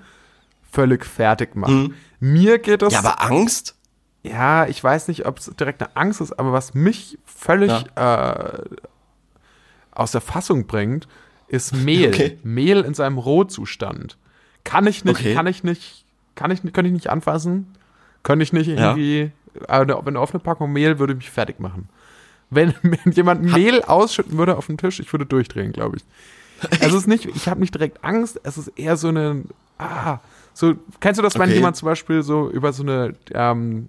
[0.70, 1.90] völlig fertig macht.
[2.20, 2.92] Mir geht das.
[2.92, 3.04] Mhm.
[3.04, 3.74] Ja, aber Angst?
[4.22, 8.58] Ja, ich weiß nicht, ob es direkt eine Angst ist, aber was mich völlig äh,
[9.92, 11.08] aus der Fassung bringt,
[11.48, 12.08] ist Mehl.
[12.14, 12.38] Okay.
[12.42, 14.18] Mehl in seinem Rohzustand.
[14.64, 15.34] Kann ich nicht, Okay.
[15.34, 17.74] kann ich nicht, kann ich, könnte ich nicht anfassen.
[18.22, 19.30] Könnte ich nicht irgendwie, äh,
[19.68, 21.88] eine, eine offene Packung Mehl würde mich fertig machen.
[22.50, 26.04] Wenn, wenn jemand Mehl ausschütten würde auf den Tisch, ich würde durchdrehen, glaube ich.
[26.82, 29.44] Also es ist nicht, ich habe nicht direkt Angst, es ist eher so eine,
[29.78, 30.18] ah,
[30.52, 31.54] so, kennst du das, wenn Okay.
[31.54, 33.88] jemand zum Beispiel so über so eine ähm,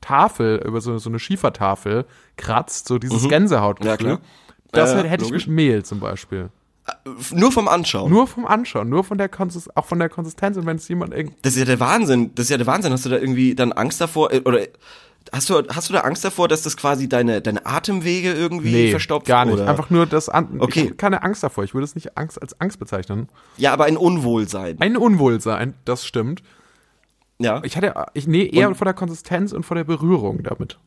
[0.00, 2.06] Tafel, über so, so eine Schiefertafel
[2.36, 3.90] kratzt, so dieses Gänsehautgefühl.
[3.90, 4.20] Ja, klar.
[4.72, 5.46] Das ja, hätte ich logisch.
[5.46, 6.48] mit Mehl zum Beispiel.
[7.32, 8.10] Nur vom Anschauen.
[8.10, 11.14] Nur vom Anschauen, nur von der Konsist auch von der Konsistenz und wenn es jemand
[11.14, 11.36] irgendwie.
[11.42, 12.34] Das ist ja der Wahnsinn.
[12.34, 12.92] Das ist ja der Wahnsinn.
[12.92, 14.60] Hast du da irgendwie dann Angst davor äh, oder
[15.32, 19.26] hast du hast du da Angst davor, dass das quasi deine deine Atemwege irgendwie verstopft
[19.26, 19.54] gar nicht.
[19.54, 19.66] Oder?
[19.68, 20.88] Einfach nur das An Okay.
[20.90, 21.64] Ich keine Angst davor.
[21.64, 23.28] Ich würde es nicht Angst als Angst bezeichnen.
[23.56, 24.76] ja, aber ein Unwohlsein.
[24.80, 26.42] Ein Unwohlsein, das stimmt.
[27.38, 27.62] Ja.
[27.64, 30.78] Ich hatte, ich nee, eher Und- vor der Konsistenz und vor der Berührung damit.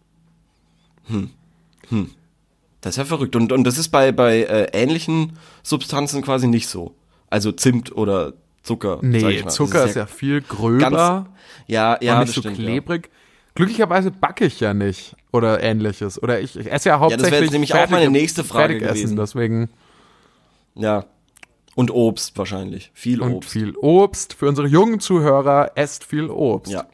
[2.88, 3.36] Das ist ja verrückt.
[3.36, 6.95] Und, und das ist bei, bei äh, ähnlichen Substanzen quasi nicht so.
[7.30, 9.00] Also Zimt oder Zucker.
[9.02, 9.41] Nee, ich mal.
[9.45, 11.30] Das Zucker ist ja, viel gröber ganz-
[11.67, 13.10] ja, ja, und das nicht so stimmt, klebrig.
[13.56, 16.21] Glücklicherweise backe ich ja nicht oder ähnliches.
[16.21, 19.15] Oder ich, ich esse ja das wäre hauptsächlich jetzt nämlich auch meine nächste Frage gewesen.
[19.17, 19.69] deswegen
[20.76, 21.00] Ja.
[21.00, 21.06] ja.
[21.76, 22.91] Und Obst wahrscheinlich.
[22.93, 23.50] Viel und Obst.
[23.52, 24.34] viel Obst.
[24.34, 26.71] Für unsere jungen Zuhörer, esst viel Obst.
[26.71, 26.86] Ja.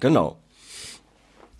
[0.00, 0.38] Genau.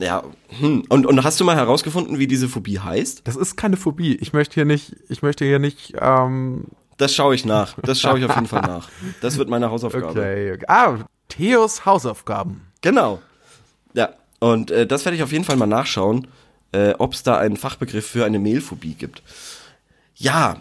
[0.02, 0.24] Ja,
[0.58, 0.84] hm.
[0.88, 3.22] und, und hast du mal herausgefunden, wie diese Phobie heißt?
[3.24, 4.16] Das ist keine Phobie.
[4.16, 6.64] Ich möchte hier nicht, ich möchte hier nicht, ähm,
[6.98, 7.76] Das schaue ich nach.
[7.82, 8.88] Das schaue ich auf jeden Fall nach.
[9.20, 10.08] Das wird meine Hausaufgabe.
[10.08, 10.64] okay, okay.
[10.66, 12.62] Ah, Theos Hausaufgaben.
[12.80, 13.22] Genau.
[13.94, 14.10] Ja,
[14.40, 16.26] und äh, das werde ich auf jeden Fall mal nachschauen,
[16.72, 19.22] äh, ob es da einen Fachbegriff für eine Mehlphobie gibt.
[20.16, 20.60] Ja.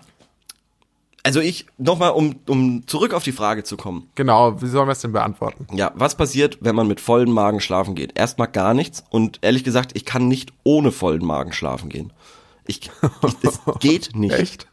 [1.23, 4.09] Also ich, nochmal, um, um zurück auf die Frage zu kommen.
[4.15, 5.67] Genau, wie sollen wir es denn beantworten?
[5.75, 8.17] Ja, was passiert, wenn man mit vollem Magen schlafen geht?
[8.17, 12.11] Erstmal gar nichts und ehrlich gesagt, ich kann nicht ohne vollen Magen schlafen gehen.
[12.65, 12.89] Ich,
[13.27, 14.33] ich es geht nicht.
[14.33, 14.67] Echt?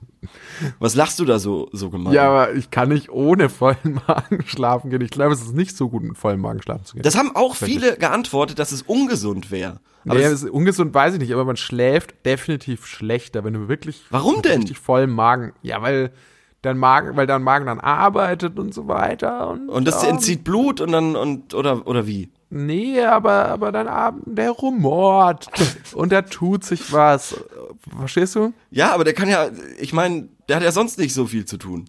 [0.81, 2.13] Was lachst du da so, so gemein?
[2.13, 5.01] Ja, aber ich kann nicht ohne vollen Magen schlafen gehen.
[5.03, 7.03] Ich glaube, es ist nicht so gut, mit vollem Magen schlafen zu gehen.
[7.03, 9.81] Das haben auch viele geantwortet, dass es ungesund wäre.
[10.07, 13.69] Aber nee, es- ist ungesund, weiß ich nicht, aber man schläft definitiv schlechter, wenn du
[13.69, 14.61] wirklich Warum denn?
[14.63, 15.53] richtig vollem Magen.
[15.63, 16.11] Ja, weil
[16.69, 19.49] dein Magen, weil dein Magen dann arbeitet und so weiter.
[19.49, 22.31] Und, Und das ja, entzieht Blut und dann, und, oder, oder wie?
[22.51, 25.49] Nee, aber, aber dein Abend, der rumort
[25.95, 27.35] und da tut sich was.
[27.97, 28.53] Verstehst du?
[28.71, 31.57] Ja, aber der kann ja, ich meine, der hat ja sonst nicht so viel zu
[31.59, 31.89] tun.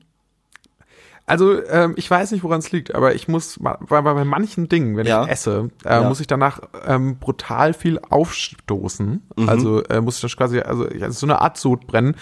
[1.29, 4.67] Also, ähm, ich weiß nicht, woran es liegt, aber ich muss, bei, bei, bei manchen
[4.67, 5.23] Dingen, wenn Ja.
[5.23, 6.07] ich esse, äh, Ja.
[6.09, 9.29] muss ich danach ähm, brutal viel aufstoßen.
[9.37, 9.49] Mhm.
[9.49, 12.15] Also äh, muss ich das quasi, also so eine Art Sodbrennen.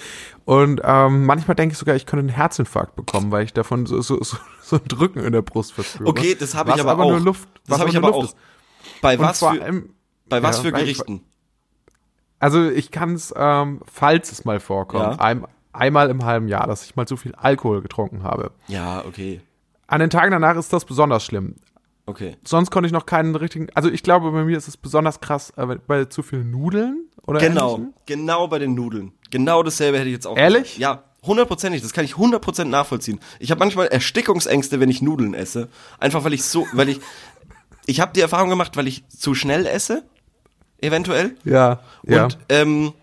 [0.45, 4.01] Und ähm, manchmal denke ich sogar, ich könnte einen Herzinfarkt bekommen, weil ich davon so,
[4.01, 6.09] so, so, so ein Drücken in der Brust verspüre.
[6.09, 7.09] Okay, das habe ich aber, aber auch.
[7.11, 8.21] nur Luft- das was habe ich aber auch.
[8.21, 9.01] Luft ist.
[9.01, 9.89] Bei was für, allem,
[10.29, 11.21] bei was ja, für weil ich- Gerichten?
[12.39, 15.19] Also ich kann es, ähm, falls es mal vorkommt, Ja.
[15.23, 18.51] ein, einmal im halben Jahr, dass ich mal zu viel Alkohol getrunken habe.
[18.67, 19.41] Ja, okay.
[19.87, 21.55] An den Tagen danach ist das besonders schlimm.
[22.05, 22.37] Okay.
[22.45, 23.67] Sonst konnte ich noch keinen richtigen.
[23.73, 27.39] Also ich glaube, bei mir ist es besonders krass äh, bei zu viel Nudeln oder
[27.39, 27.93] Genau, Ähnlichem.
[28.05, 29.11] genau bei den Nudeln.
[29.29, 30.75] Genau dasselbe hätte ich jetzt auch Ehrlich?
[30.75, 30.79] gesagt.
[30.79, 31.81] Ja, hundertprozentig.
[31.81, 33.19] Das kann ich hundertprozentig nachvollziehen.
[33.39, 35.67] Ich habe manchmal Erstickungsängste, wenn ich Nudeln esse.
[35.99, 37.01] Einfach weil ich so, weil ich,
[37.85, 40.03] ich habe die Erfahrung gemacht, weil ich zu schnell esse,
[40.81, 41.35] eventuell.
[41.43, 42.23] Ja, ja.
[42.25, 42.93] Und ähm,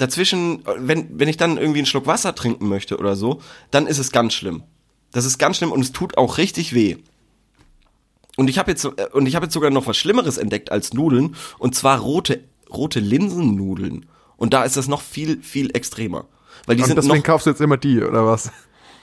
[0.00, 3.98] dazwischen, wenn, wenn ich dann irgendwie einen Schluck Wasser trinken möchte oder so, dann ist
[3.98, 4.62] es ganz schlimm.
[5.12, 6.96] Das ist ganz schlimm und es tut auch richtig weh.
[8.36, 10.94] Und ich habe jetzt äh, und ich habe jetzt sogar noch was Schlimmeres entdeckt als
[10.94, 12.40] Nudeln und zwar rote
[12.72, 14.06] rote Linsennudeln.
[14.36, 16.24] Und da ist das noch viel viel extremer,
[16.66, 18.50] weil die Und sind deswegen noch kaufst du jetzt immer die, oder was?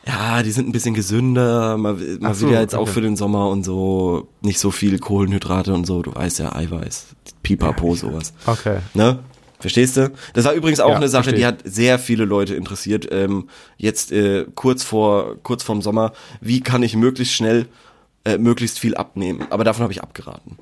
[0.08, 2.92] ja, die sind ein bisschen gesünder, mal Ach so, wieder jetzt auch okay.
[2.92, 7.08] für den Sommer und so, nicht so viel Kohlenhydrate und so, du weißt ja, Eiweiß,
[7.44, 8.34] Pipapo, sowas.
[8.46, 8.80] Okay.
[8.94, 9.20] Ne?
[9.60, 10.12] Verstehst du?
[10.34, 11.40] Das war übrigens auch Ja, eine Sache, versteh.
[11.40, 13.08] die hat sehr viele Leute interessiert.
[13.12, 17.68] Ähm, jetzt äh, kurz vor kurz vorm Sommer, wie kann ich möglichst schnell
[18.24, 19.46] äh, möglichst viel abnehmen?
[19.50, 20.58] Aber davon habe ich abgeraten.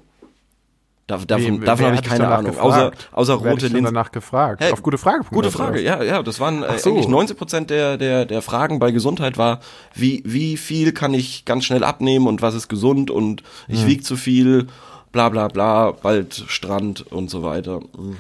[1.08, 2.54] Da, davon davon habe ich keine Ahnung.
[2.54, 2.66] gefragt?
[3.12, 3.84] Außer, außer Wer rote Linsen.
[3.84, 4.64] danach gefragt.
[4.64, 4.72] Hä?
[4.72, 5.24] Auf gute Frage.
[5.30, 6.24] Gute Frage, ja, ja.
[6.24, 6.90] Das waren äh, so.
[6.90, 9.60] eigentlich 90 Prozent der, der, der Fragen bei Gesundheit war,
[9.94, 13.88] wie, wie viel kann ich ganz schnell abnehmen und was ist gesund und ich Hm.
[13.88, 14.66] wieg zu viel,
[15.12, 17.82] bla bla bla, bald Strand und so weiter.
[17.82, 18.18] Mhm.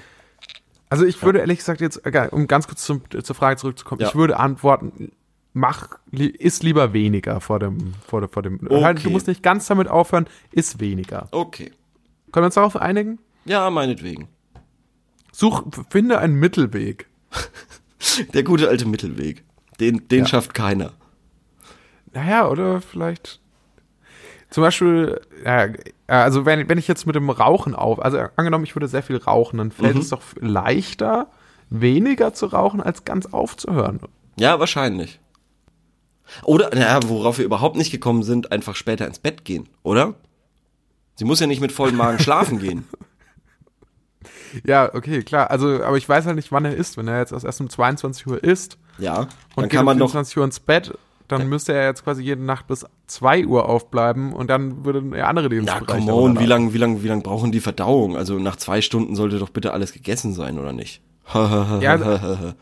[0.89, 4.07] Also ich würde ehrlich gesagt jetzt, äh, um ganz kurz zum, zur Frage zurückzukommen, Ja.
[4.09, 5.11] ich würde antworten,
[5.53, 8.59] mach, isst lieber weniger vor dem, vor dem, vor dem.
[8.69, 9.09] Halt, Du Okay.
[9.09, 11.27] musst nicht ganz damit aufhören, isst weniger.
[11.31, 11.71] Okay.
[12.31, 13.19] Können wir uns darauf einigen?
[13.45, 14.27] Ja, meinetwegen.
[15.31, 17.07] Such, finde einen Mittelweg.
[18.33, 19.43] Der gute alte Mittelweg.
[19.79, 20.25] Den, den Ja.
[20.27, 20.93] schafft keiner.
[22.13, 23.41] Naja, oder vielleicht.
[24.55, 25.67] Zum Beispiel, ja,
[26.07, 29.17] also wenn, wenn ich jetzt mit dem Rauchen auf, also angenommen, ich würde sehr viel
[29.17, 31.27] rauchen, dann fällt es doch leichter,
[31.69, 33.99] weniger zu rauchen, als ganz aufzuhören.
[34.39, 35.19] Ja, wahrscheinlich.
[36.43, 40.13] Oder, naja, worauf wir überhaupt nicht gekommen sind, einfach später ins Bett gehen, oder?
[41.15, 42.87] Sie muss ja nicht mit vollem Magen schlafen gehen.
[44.65, 45.51] Ja, okay, klar.
[45.51, 46.95] Also, aber ich weiß halt nicht, wann er isst.
[46.95, 49.97] Wenn er jetzt erst um 22 Uhr isst Ja, und dann geht kann um man
[49.97, 53.67] noch 24 Uhr ins Bett, dann müsste er jetzt quasi jede Nacht bis 2 Uhr
[53.67, 55.85] aufbleiben und dann würde er andere Ja, Lebensbereiche.
[56.05, 58.15] come on, wie lang, wie lang, wie lang brauchen die Verdauung?
[58.17, 61.01] Also nach zwei Stunden sollte doch bitte alles gegessen sein, oder nicht?
[61.33, 62.55] Ja,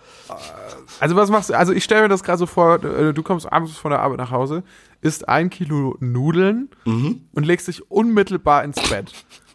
[1.00, 1.54] Also was machst du?
[1.58, 4.18] Also ich stelle mir das gerade so vor, äh, du kommst abends von der Arbeit
[4.20, 4.64] nach Hause,
[5.02, 7.22] isst ein Kilo Nudeln Mhm.
[7.34, 9.12] und legst dich unmittelbar ins Bett.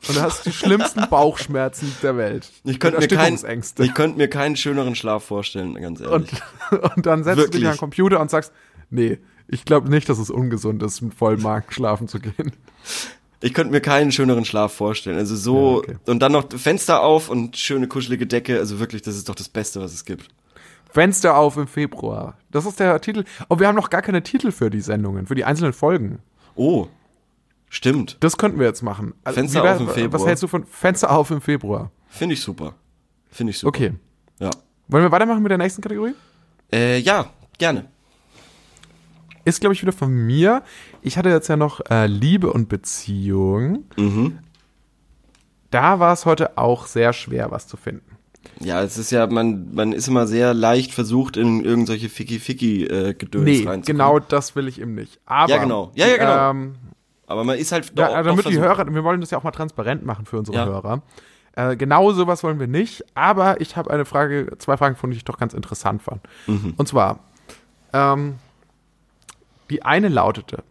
[0.09, 2.51] Und du hast die schlimmsten Bauchschmerzen der Welt.
[2.65, 6.31] ich könnte mir, kein, ich könnte mir keinen schöneren Schlaf vorstellen, ganz ehrlich.
[6.71, 7.67] Und, und dann setzt du dich Wirklich.
[7.67, 8.53] an den Computer und sagst,
[8.91, 12.53] nee, ich glaube nicht, dass es ungesund ist, mit vollem Magen schlafen zu gehen.
[13.41, 15.17] Ich könnte mir keinen schöneren Schlaf vorstellen.
[15.17, 15.97] Also so, Ja, okay.
[16.07, 18.59] und dann noch Fenster auf und schöne kuschelige Decke.
[18.59, 20.29] Also wirklich, das ist doch das Beste, was es gibt.
[20.93, 22.37] Fenster auf im Februar.
[22.51, 23.25] Das ist der Titel.
[23.49, 26.19] Oh, wir haben noch gar keine Titel für die Sendungen, für die einzelnen Folgen.
[26.57, 26.89] Oh,
[27.69, 28.17] stimmt.
[28.21, 29.15] Das könnten wir jetzt machen.
[29.23, 30.21] Also, Fenster wär- auf im Februar.
[30.21, 31.91] Was hältst du von Fenster auf im Februar?
[32.09, 32.75] Finde ich super.
[33.31, 33.69] Finde ich super.
[33.69, 33.93] Okay.
[34.41, 34.51] Ja.
[34.89, 36.15] Wollen wir weitermachen mit der nächsten Kategorie?
[36.73, 37.85] Äh, ja, gerne.
[39.49, 40.63] Ist, glaube ich, wieder von mir.
[41.03, 43.85] Ich hatte jetzt ja noch äh, Liebe und Beziehung.
[43.97, 44.39] Mhm.
[45.71, 48.17] Da war es heute auch sehr schwer, was zu finden.
[48.61, 53.57] Ja, es ist ja, man, man ist immer sehr leicht versucht, in irgendwelche Ficky-Ficky-Gedöns Nee,
[53.59, 53.83] reinzukommen.
[53.85, 55.21] genau das will ich eben nicht.
[55.27, 55.93] Aber, Ja, genau.
[55.95, 56.51] Ja, ja, genau.
[56.51, 56.75] Ähm,
[57.27, 58.59] Aber man ist halt doch damit die.
[58.59, 60.67] Hörer, wir wollen das ja auch mal transparent machen für unsere Ja.
[60.67, 61.03] Hörer.
[61.57, 65.17] Äh, genau sowas wollen wir nicht, aber ich habe eine Frage, zwei Fragen von, die
[65.17, 66.21] ich doch ganz interessant fand.
[66.47, 66.75] Mhm.
[66.77, 67.19] Und zwar,
[67.93, 68.37] ähm,
[69.71, 70.63] die eine lautete,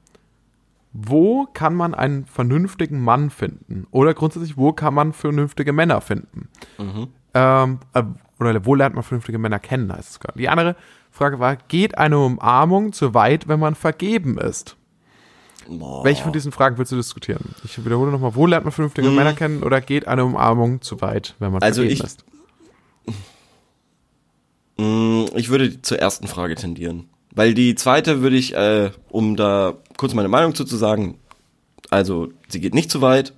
[0.94, 3.86] wo kann man einen vernünftigen Mann finden?
[3.92, 6.50] Oder grundsätzlich, wo kann man vernünftige Männer finden?
[6.78, 7.08] Mhm.
[7.34, 8.04] Ähm, äh,
[8.40, 10.38] oder wo lernt man vernünftige Männer kennen, heißt es gerade.
[10.40, 10.76] Die andere
[11.12, 14.76] Frage war, geht eine Umarmung zu weit, wenn man vergeben ist?
[15.68, 16.04] Boah.
[16.06, 17.54] Welche von diesen Fragen willst du diskutieren?
[17.64, 21.36] Ich wiederhole nochmal, wo lernt man vernünftige Männer kennen oder geht eine Umarmung zu weit,
[21.40, 22.24] wenn man Also vergeben ich- ist?
[24.78, 27.10] Mm, Ich würde zur ersten Frage tendieren.
[27.38, 31.20] Weil die zweite würde ich, äh, um da kurz meine Meinung zu, zu sagen,
[31.92, 33.34] also sie geht nicht zu weit.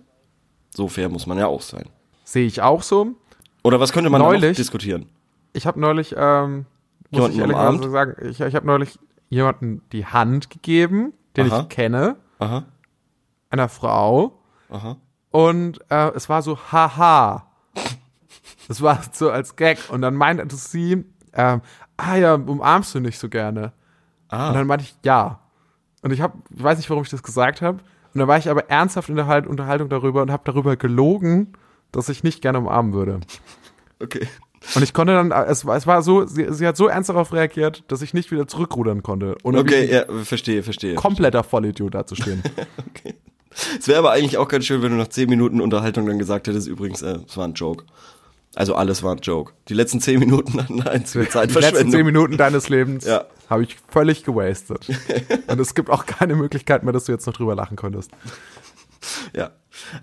[0.73, 1.83] So fair muss man ja auch sein.
[2.23, 3.15] Sehe ich auch so.
[3.61, 5.07] Oder was könnte man da noch Neulich- diskutieren?
[5.51, 6.65] Ich habe neulich, ähm,
[7.11, 7.91] muss Jemanden ich ehrlicherweise umarmt?
[7.91, 11.61] sagen, ich, ich habe neulich jemanden die Hand gegeben, den Aha.
[11.61, 12.65] ich kenne, Aha,
[13.49, 14.39] einer Frau.
[14.69, 14.95] aha.
[15.31, 17.47] Und äh, es war so, haha.
[18.69, 19.77] Es war so als Gag.
[19.89, 21.61] Und dann meinte sie, ähm,
[21.97, 23.73] ah ja, umarmst du nicht so gerne.
[24.29, 24.49] Ah.
[24.49, 25.39] Und dann meinte ich, ja.
[26.01, 27.79] Und ich hab, ich weiß nicht, warum ich das gesagt habe.
[28.13, 31.53] Und dann war ich aber ernsthaft in der halt Unterhaltung darüber und habe darüber gelogen,
[31.91, 33.19] dass ich nicht gerne umarmen würde.
[34.01, 34.27] Okay.
[34.75, 37.31] Und ich konnte dann, es, war- es war so, sie, sie hat so ernst darauf
[37.33, 39.35] reagiert, dass ich nicht wieder zurückrudern konnte.
[39.43, 40.95] Okay, ja, verstehe, verstehe.
[40.95, 42.43] kompletter Vollidiot dazustehen.
[43.79, 46.47] Es wäre aber eigentlich auch ganz schön, wenn du nach 10 Minuten Unterhaltung dann gesagt
[46.47, 47.83] hättest, übrigens, äh, es war ein Joke.
[48.55, 49.53] Also alles war ein Joke.
[49.67, 52.05] Die letzten 10 Minuten hatten einzige Die letzten zehn Zeitverschwendung.
[52.05, 53.25] Minuten deines Lebens Ja.
[53.49, 54.87] Habe ich völlig gewastet.
[55.47, 58.11] Und es gibt auch keine Möglichkeit mehr, dass du jetzt noch drüber lachen könntest.
[59.35, 59.51] Ja.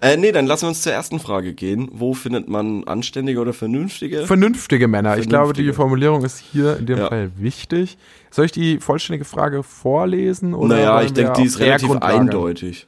[0.01, 1.89] Äh, nee, dann lassen wir uns zur ersten Frage gehen.
[1.93, 4.27] Wo findet man anständige oder vernünftige?
[4.27, 5.19] Vernünftige Männer.
[5.19, 5.73] Ich glaube, die Vernünftige.
[5.75, 7.09] Formulierung ist hier in dem Ja.
[7.09, 7.99] Fall wichtig.
[8.31, 10.55] Soll ich die vollständige Frage vorlesen?
[10.55, 12.15] Oder naja, ich denke, die ist relativ Grundlage?
[12.15, 12.87] eindeutig.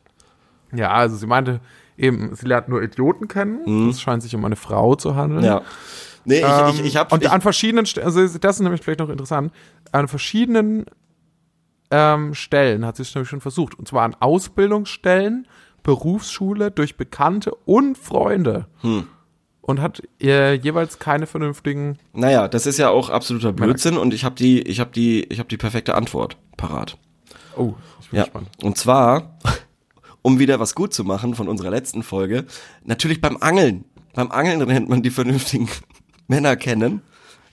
[0.75, 1.61] Ja, also sie meinte
[1.99, 3.91] eben, sie lernt nur Idioten kennen.
[3.91, 5.41] Es scheint sich um eine Frau zu handeln.
[5.41, 5.47] Mhm.
[5.47, 5.63] Ja.
[6.29, 9.09] Nee, Ähm, ich, ich, ich und an verschiedenen Stellen, also das ist nämlich vielleicht noch
[9.09, 9.51] interessant,
[9.93, 10.85] an verschiedenen
[11.91, 13.79] ähm, Stellen hat sie es nämlich schon versucht.
[13.79, 15.49] Und zwar an Ausbildungsstellen,
[15.83, 18.67] Berufsschule, durch Bekannte und Freunde.
[18.83, 19.07] Hm.
[19.63, 21.99] Und hat äh, jeweils keine vernünftigen.
[22.13, 25.39] Naja, das ist ja auch absoluter Blödsinn und ich habe die, ich habe die, ich
[25.39, 26.99] habe die perfekte Antwort parat.
[27.57, 28.25] Oh, ich bin Ja.
[28.25, 28.49] gespannt.
[28.63, 29.39] Und zwar,
[30.23, 32.45] um wieder was gut zu machen von unserer letzten Folge,
[32.85, 33.85] natürlich beim Angeln.
[34.15, 35.69] Beim Angeln lernt man die vernünftigen
[36.29, 37.03] Männer kennen.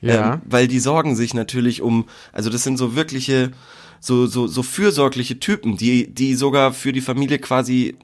[0.02, 0.36] Ja.
[0.36, 3.52] Ähm, weil die sorgen sich natürlich um, also das sind so wirkliche,
[4.00, 7.96] so, so, so fürsorgliche Typen, die, die sogar für die Familie quasi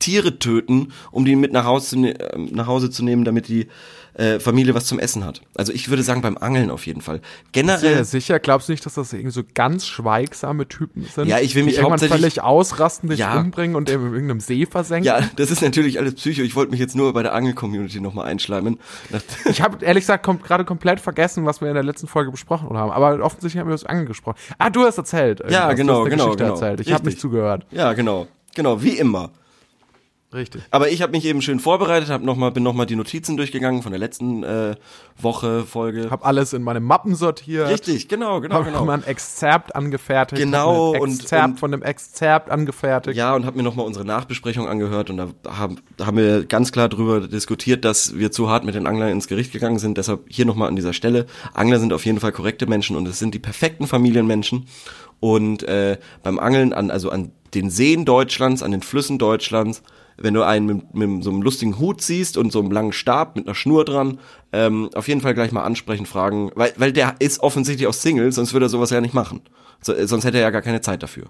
[0.00, 2.14] Tiere töten, um die mit nach Hause, zu ne
[2.50, 3.68] nach Hause zu nehmen, damit die
[4.14, 5.40] äh, Familie was zum Essen hat.
[5.56, 7.20] Also ich würde sagen beim Angeln auf jeden Fall.
[7.52, 8.38] Generell, Sehr sicher.
[8.38, 11.28] Glaubst du nicht, dass das irgendwie so ganz schweigsame Typen sind?
[11.28, 13.38] Ja, ich will mich irgendwann hauptsächlich- völlig ausrasten, dich Ja.
[13.38, 15.06] umbringen und in irgendeinem See versenken?
[15.06, 16.42] ja, das ist natürlich alles Psycho.
[16.42, 18.78] Ich wollte mich jetzt nur bei der Angel-Community nochmal einschleimen.
[19.48, 22.76] Ich habe ehrlich gesagt kom gerade komplett vergessen, was wir in der letzten Folge besprochen
[22.76, 22.90] haben.
[22.90, 24.36] Aber offensichtlich haben wir das angesprochen.
[24.58, 25.40] Ah, du hast erzählt.
[25.48, 25.76] Ja, irgendwas.
[25.76, 26.54] genau, du hast eine genau, Geschichte genau.
[26.54, 26.80] erzählt.
[26.80, 27.66] Ich habe nicht zugehört.
[27.70, 28.26] ja, genau.
[28.54, 29.30] Genau, wie immer.
[30.32, 30.62] Richtig.
[30.70, 33.82] Aber ich habe mich eben schön vorbereitet, hab noch mal, bin nochmal die Notizen durchgegangen
[33.82, 34.76] von der letzten äh,
[35.20, 36.08] Woche, Folge.
[36.08, 37.68] Hab alles in meine Mappen sortiert.
[37.68, 38.84] Richtig, genau, genau, Hab genau.
[38.84, 40.40] mal ein Exzerpt angefertigt.
[40.40, 43.16] Genau, hab ein und- Exzerpt und- von dem Exzerpt angefertigt.
[43.16, 46.88] Ja, und habe mir nochmal unsere Nachbesprechung angehört und da haben, haben wir ganz klar
[46.88, 49.98] drüber diskutiert, dass wir zu hart mit den Anglern ins Gericht gegangen sind.
[49.98, 51.26] Deshalb hier nochmal an dieser Stelle.
[51.54, 54.66] Angler sind auf jeden Fall korrekte Menschen und es sind die perfekten Familienmenschen.
[55.18, 59.82] Und äh, beim Angeln an, also an den Seen Deutschlands, an den Flüssen Deutschlands,
[60.20, 63.36] wenn du einen mit, mit so einem lustigen Hut siehst und so einem langen Stab
[63.36, 64.18] mit einer Schnur dran,
[64.52, 68.30] ähm, auf jeden Fall gleich mal ansprechen, fragen, weil, weil der ist offensichtlich auch Single,
[68.32, 69.40] sonst würde er sowas ja nicht machen.
[69.80, 71.24] So, äh, sonst hätte er ja gar keine Zeit dafür.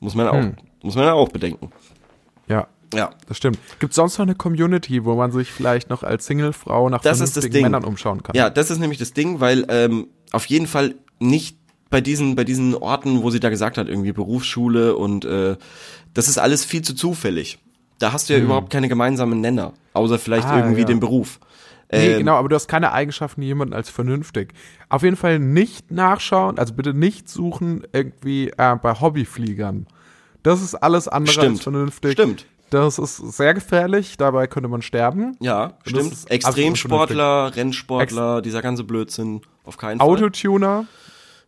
[0.00, 0.44] Muss man auch,
[0.82, 1.70] muss man ja auch bedenken.
[2.46, 2.68] ja.
[2.94, 3.10] Ja.
[3.26, 3.58] Das stimmt.
[3.80, 7.18] Gibt es sonst noch eine Community, wo man sich vielleicht noch als Singlefrau nach Das
[7.18, 7.62] ist das vernünftigen Ding.
[7.64, 8.36] Männern umschauen kann?
[8.36, 11.58] Ja, das ist nämlich das Ding, weil ähm, auf jeden Fall nicht
[11.90, 15.56] bei diesen, bei diesen Orten, wo sie da gesagt hat, irgendwie Berufsschule und äh,
[16.14, 17.58] das ist alles viel zu zufällig.
[17.98, 20.52] Da hast du ja überhaupt keine gemeinsamen Nenner, außer vielleicht Hm.
[20.54, 20.86] Ah, irgendwie ja.
[20.86, 21.40] den Beruf.
[21.90, 24.52] Nee, Ähm, genau, aber du hast keine Eigenschaften jemanden als vernünftig.
[24.88, 29.86] Auf jeden Fall nicht nachschauen, also bitte nicht suchen irgendwie äh, bei Hobbyfliegern.
[30.42, 31.48] Das ist alles andere Stimmt.
[31.56, 32.12] als vernünftig.
[32.12, 32.46] Stimmt.
[32.70, 35.36] Das ist sehr gefährlich, dabei könnte man sterben.
[35.40, 36.30] Ja, Das stimmt.
[36.30, 40.08] Extremsportler, Rennsportler, dieser ganze Blödsinn, auf keinen Fall.
[40.08, 40.86] Autotuner,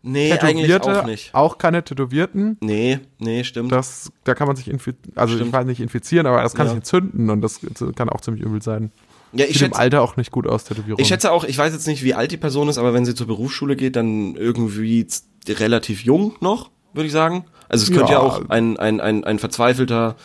[0.03, 1.35] Nee, eigentlich Tätowierte, auch nicht.
[1.35, 2.57] auch keine Tätowierten.
[2.61, 3.73] Nee, nee, stimmt.
[3.73, 5.49] Das, da kann man sich infizieren, also Stimmt.
[5.49, 6.71] ich weiß nicht infizieren, aber das kann Ja.
[6.73, 7.61] sich entzünden und das
[7.97, 8.93] kann auch ziemlich übel sein.
[9.33, 11.01] ja, ich Sieht im schätze, Alter auch nicht gut aus, Tätowierung.
[11.01, 13.15] Ich schätze auch, ich weiß jetzt nicht, wie alt die Person ist, aber wenn sie
[13.15, 15.07] zur Berufsschule geht, dann irgendwie
[15.49, 17.45] relativ jung noch, würde ich sagen.
[17.69, 18.25] Also es könnte ja, Ja.
[18.25, 20.17] auch ein, ein, ein, ein verzweifelter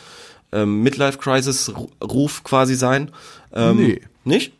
[0.52, 3.10] ähm, Midlife-Crisis-Ruf quasi sein.
[3.52, 4.00] Ähm, Nee.
[4.24, 4.52] Nicht?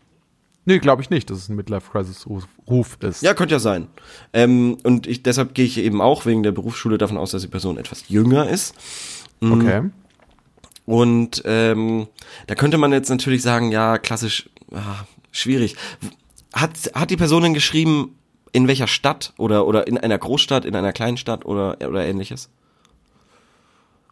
[0.64, 3.22] Nee, glaube ich nicht, dass es ein Midlife-Crisis-Ruf ist.
[3.22, 3.88] Ja, könnte ja sein.
[4.32, 7.48] Ähm, und ich, deshalb gehe ich eben auch wegen der Berufsschule davon aus, dass die
[7.48, 8.74] Person etwas jünger ist.
[9.40, 9.90] Okay.
[10.86, 12.08] Und ähm,
[12.46, 15.76] da könnte man jetzt natürlich sagen, ja, klassisch, ah, schwierig.
[16.52, 18.16] Hat, hat die Person denn geschrieben,
[18.52, 22.50] in welcher Stadt oder, oder in einer Großstadt, in einer kleinen Stadt oder, oder ähnliches?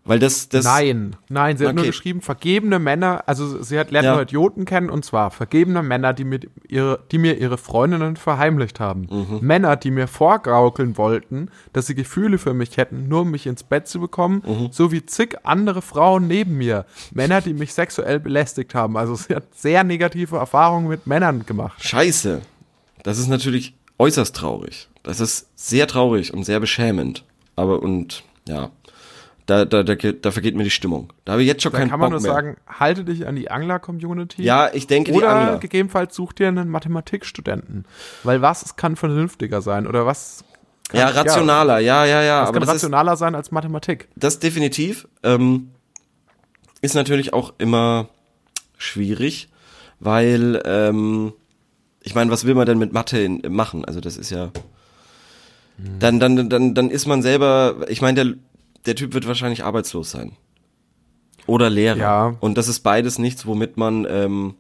[0.05, 0.65] Weil das, das.
[0.65, 4.15] Nein, nein, sie hat nur geschrieben, vergebene Männer, also sie hat lernt Ja.
[4.15, 8.81] nur Idioten kennen und zwar vergebene Männer, die mir ihre, die mir ihre Freundinnen verheimlicht
[8.81, 9.07] haben.
[9.09, 9.39] Mhm.
[9.47, 13.63] Männer, die mir vorgaukeln wollten, dass sie Gefühle für mich hätten, nur um mich ins
[13.63, 14.73] Bett zu bekommen, Mhm.
[14.73, 16.85] sowie zig andere Frauen neben mir.
[17.13, 18.97] Männer, die mich sexuell belästigt haben.
[18.97, 21.81] Also sie hat sehr negative Erfahrungen mit Männern gemacht.
[21.85, 22.41] Scheiße.
[23.05, 24.89] Das ist natürlich äußerst traurig.
[25.05, 27.25] Das ist sehr traurig und sehr beschämend.
[27.55, 28.71] Aber und ja,
[29.47, 31.13] da, da, da, da vergeht mir die Stimmung.
[31.25, 32.33] Da habe ich jetzt schon Da keinen kann man Bock nur mehr.
[32.43, 34.43] sagen, halte dich an die Angler-Community.
[34.43, 35.59] ja, ich denke die Oder Angler.
[35.59, 37.85] gegebenenfalls such dir einen Mathematikstudenten.
[38.23, 39.87] Weil was es kann vernünftiger sein?
[39.87, 40.45] Oder was
[40.89, 42.41] kann, Ja, rationaler, ja, ja, ja.
[42.41, 44.09] Das aber kann das ist, rationaler sein als Mathematik.
[44.17, 45.71] das definitiv ähm,
[46.81, 48.09] ist natürlich auch immer
[48.79, 49.49] schwierig,
[50.01, 51.33] weil ähm,
[52.03, 53.85] ich meine, was will man denn mit Mathe in, machen?
[53.85, 54.51] Also das ist ja
[55.77, 55.99] Hm.
[56.01, 57.77] dann dann dann dann ist man selber.
[57.89, 58.35] Ich meine, der
[58.87, 60.33] der Typ wird wahrscheinlich arbeitslos sein
[61.47, 61.97] oder Lehrer.
[61.97, 62.35] Ja.
[62.41, 64.55] Und das ist beides nichts, womit man ähm,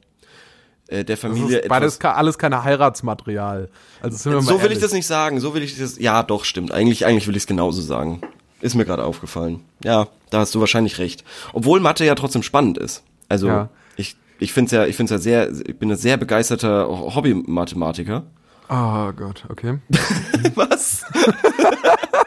[0.88, 3.68] äh, der Das Familie ist beides etwas alles keine Heiratsmaterial.
[4.00, 4.78] Also sind wir mal so will ich ehrlich.
[4.80, 5.98] das nicht sagen, so will ich das.
[5.98, 6.72] Ja, doch, stimmt.
[6.72, 8.20] Eigentlich, eigentlich will ich es genauso sagen.
[8.60, 9.60] Ist mir gerade aufgefallen.
[9.82, 11.24] Ja, da hast du wahrscheinlich recht.
[11.52, 13.02] Obwohl Mathe ja trotzdem spannend ist.
[13.28, 13.68] Also Ja.
[13.96, 18.24] ich, ich finde es ja, ich finde ja sehr, ich bin ein sehr begeisterter Hobby-Mathematiker.
[18.68, 19.78] Oh Gott, okay.
[20.54, 21.04] Was?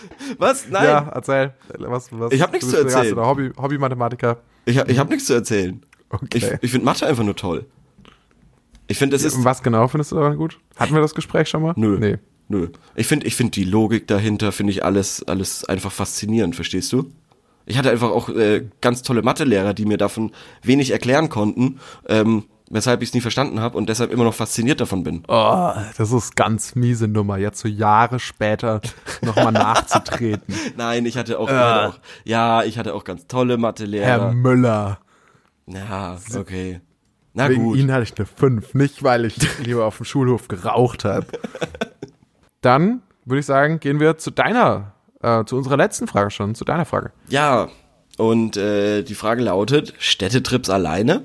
[0.38, 0.66] Was?
[0.68, 0.84] Nein.
[0.84, 1.52] Ja, erzähl.
[1.78, 3.02] Was, was, Ich hab nichts zu erzählen.
[3.14, 4.38] begeisterter Hobby, Hobby-Mathematiker.
[4.64, 5.80] Ich, hab- ich habe nichts zu erzählen.
[6.34, 6.58] Ich, Okay.
[6.62, 7.66] ich finde Mathe einfach nur toll.
[8.86, 9.44] Ich finde, es ist.
[9.44, 10.58] Was genau findest du daran gut?
[10.76, 11.74] Hatten wir das Gespräch schon mal?
[11.76, 11.98] Nö.
[11.98, 12.16] Nee.
[12.48, 12.68] Nö.
[12.94, 17.10] Ich finde, ich finde die Logik dahinter, finde ich alles, alles einfach faszinierend, verstehst du?
[17.66, 20.32] Ich hatte einfach auch äh, ganz tolle Mathelehrer, die mir davon
[20.62, 24.80] wenig erklären konnten, ähm, weshalb ich es nie verstanden habe und deshalb immer noch fasziniert
[24.80, 25.22] davon bin.
[25.28, 28.80] Oh, das ist ganz miese Nummer, jetzt so Jahre später
[29.22, 30.54] nochmal nachzutreten.
[30.76, 34.32] Nein, ich hatte auch, ich hatte auch, ja, ich hatte auch ganz tolle Herr Mathelehrer.
[34.32, 34.98] Müller.
[35.66, 36.80] Ja, okay.
[37.34, 37.78] Na Wegen gut.
[37.78, 41.26] Ihnen hatte ich eine 5, nicht weil ich lieber auf dem Schulhof geraucht habe.
[42.60, 46.64] Dann würde ich sagen, gehen wir zu deiner, äh, zu unserer letzten Frage schon, zu
[46.64, 47.12] deiner Frage.
[47.28, 47.68] Ja,
[48.16, 51.22] und äh, die Frage lautet, Städtetrips alleine?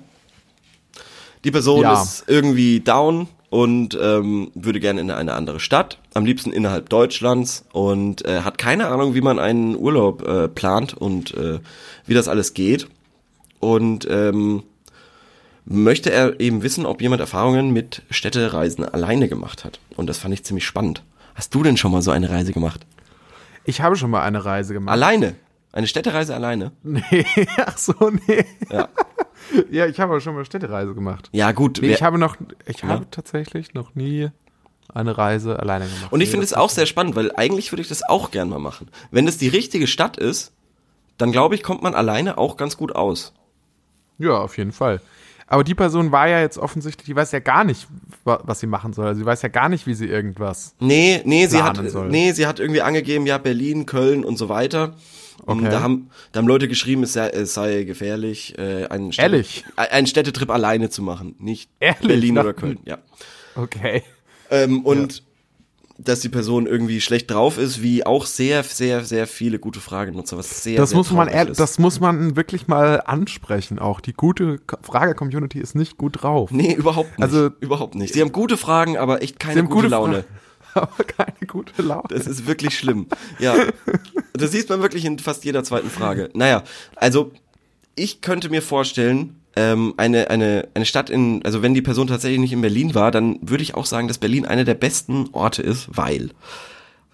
[1.44, 2.02] Die Person Ja.
[2.02, 7.66] ist irgendwie down und ähm, würde gerne in eine andere Stadt, am liebsten innerhalb Deutschlands
[7.74, 11.60] und äh, hat keine Ahnung, wie man einen Urlaub äh, plant und äh,
[12.06, 12.88] wie das alles geht.
[13.60, 14.64] Und ähm,
[15.66, 19.80] möchte er eben wissen, ob jemand Erfahrungen mit Städtereisen alleine gemacht hat.
[19.96, 21.04] Und das fand ich ziemlich spannend.
[21.36, 22.86] Hast du denn schon mal so eine Reise gemacht?
[23.66, 24.92] Ich habe schon mal eine Reise gemacht.
[24.94, 25.36] Alleine?
[25.72, 26.72] Eine Städtereise alleine?
[26.84, 27.26] Nee,
[27.66, 27.94] ach so,
[28.28, 28.46] nee.
[28.72, 28.90] Ja.
[29.72, 31.30] Ja, ich habe schon mal Städtereise gemacht.
[31.32, 31.80] Ja, gut.
[31.82, 34.30] Nee, ich habe noch, ich habe tatsächlich noch nie
[34.94, 36.12] eine Reise alleine gemacht.
[36.12, 38.32] Und ich Nee, finde das es auch sehr spannend, weil eigentlich würde ich das auch
[38.32, 38.90] gern mal machen.
[39.12, 40.52] Wenn es die richtige Stadt ist,
[41.18, 43.34] dann glaube ich, kommt man alleine auch ganz gut aus.
[44.20, 45.02] Ja, auf jeden Fall.
[45.48, 47.88] Aber die Person war ja jetzt offensichtlich, die weiß ja gar nicht,
[48.24, 49.08] wa- was sie machen soll.
[49.08, 50.74] Also sie weiß ja gar nicht, wie sie irgendwas.
[50.80, 52.10] Nee, nee, sie hat, soll.
[52.10, 54.96] nee, sie hat irgendwie angegeben, ja, Berlin, Köln und so weiter.
[55.46, 55.70] Okay.
[55.70, 59.66] Da haben, da haben Leute geschrieben, es sei, es sei gefährlich, äh, einen, Städte- Ehrlich?
[59.76, 61.36] einen Städtetrip alleine zu machen.
[61.40, 62.08] Nicht Ehrlich?
[62.08, 62.98] Berlin oder Köln, ja.
[63.56, 64.04] Okay.
[64.52, 65.24] Ähm, und
[66.00, 70.38] dass die Person irgendwie schlecht drauf ist, wie auch sehr, sehr, sehr viele gute Fragenutzer,
[70.38, 71.60] was sehr, Das sehr muss man, ist.
[71.60, 73.78] das muss man wirklich mal ansprechen.
[73.80, 76.50] Auch die gute Frage-Community ist nicht gut drauf.
[76.52, 77.22] Nee, überhaupt nicht.
[77.24, 78.14] Also- überhaupt nicht.
[78.14, 80.24] Sie haben gute Fragen, aber echt keine gute, gute Laune.
[80.24, 80.28] Fra-
[80.82, 82.08] Aber keine gute Laune.
[82.10, 83.08] Das ist wirklich schlimm.
[83.40, 83.56] Ja.
[84.34, 86.30] Das sieht man wirklich in fast jeder zweiten Frage.
[86.34, 86.64] Naja,
[86.96, 87.32] also
[87.96, 92.40] ich könnte mir vorstellen, ähm, eine, eine, eine Stadt in, also wenn die Person tatsächlich
[92.40, 95.62] nicht in Berlin war, dann würde ich auch sagen, dass Berlin einer der besten Orte
[95.62, 96.32] ist, weil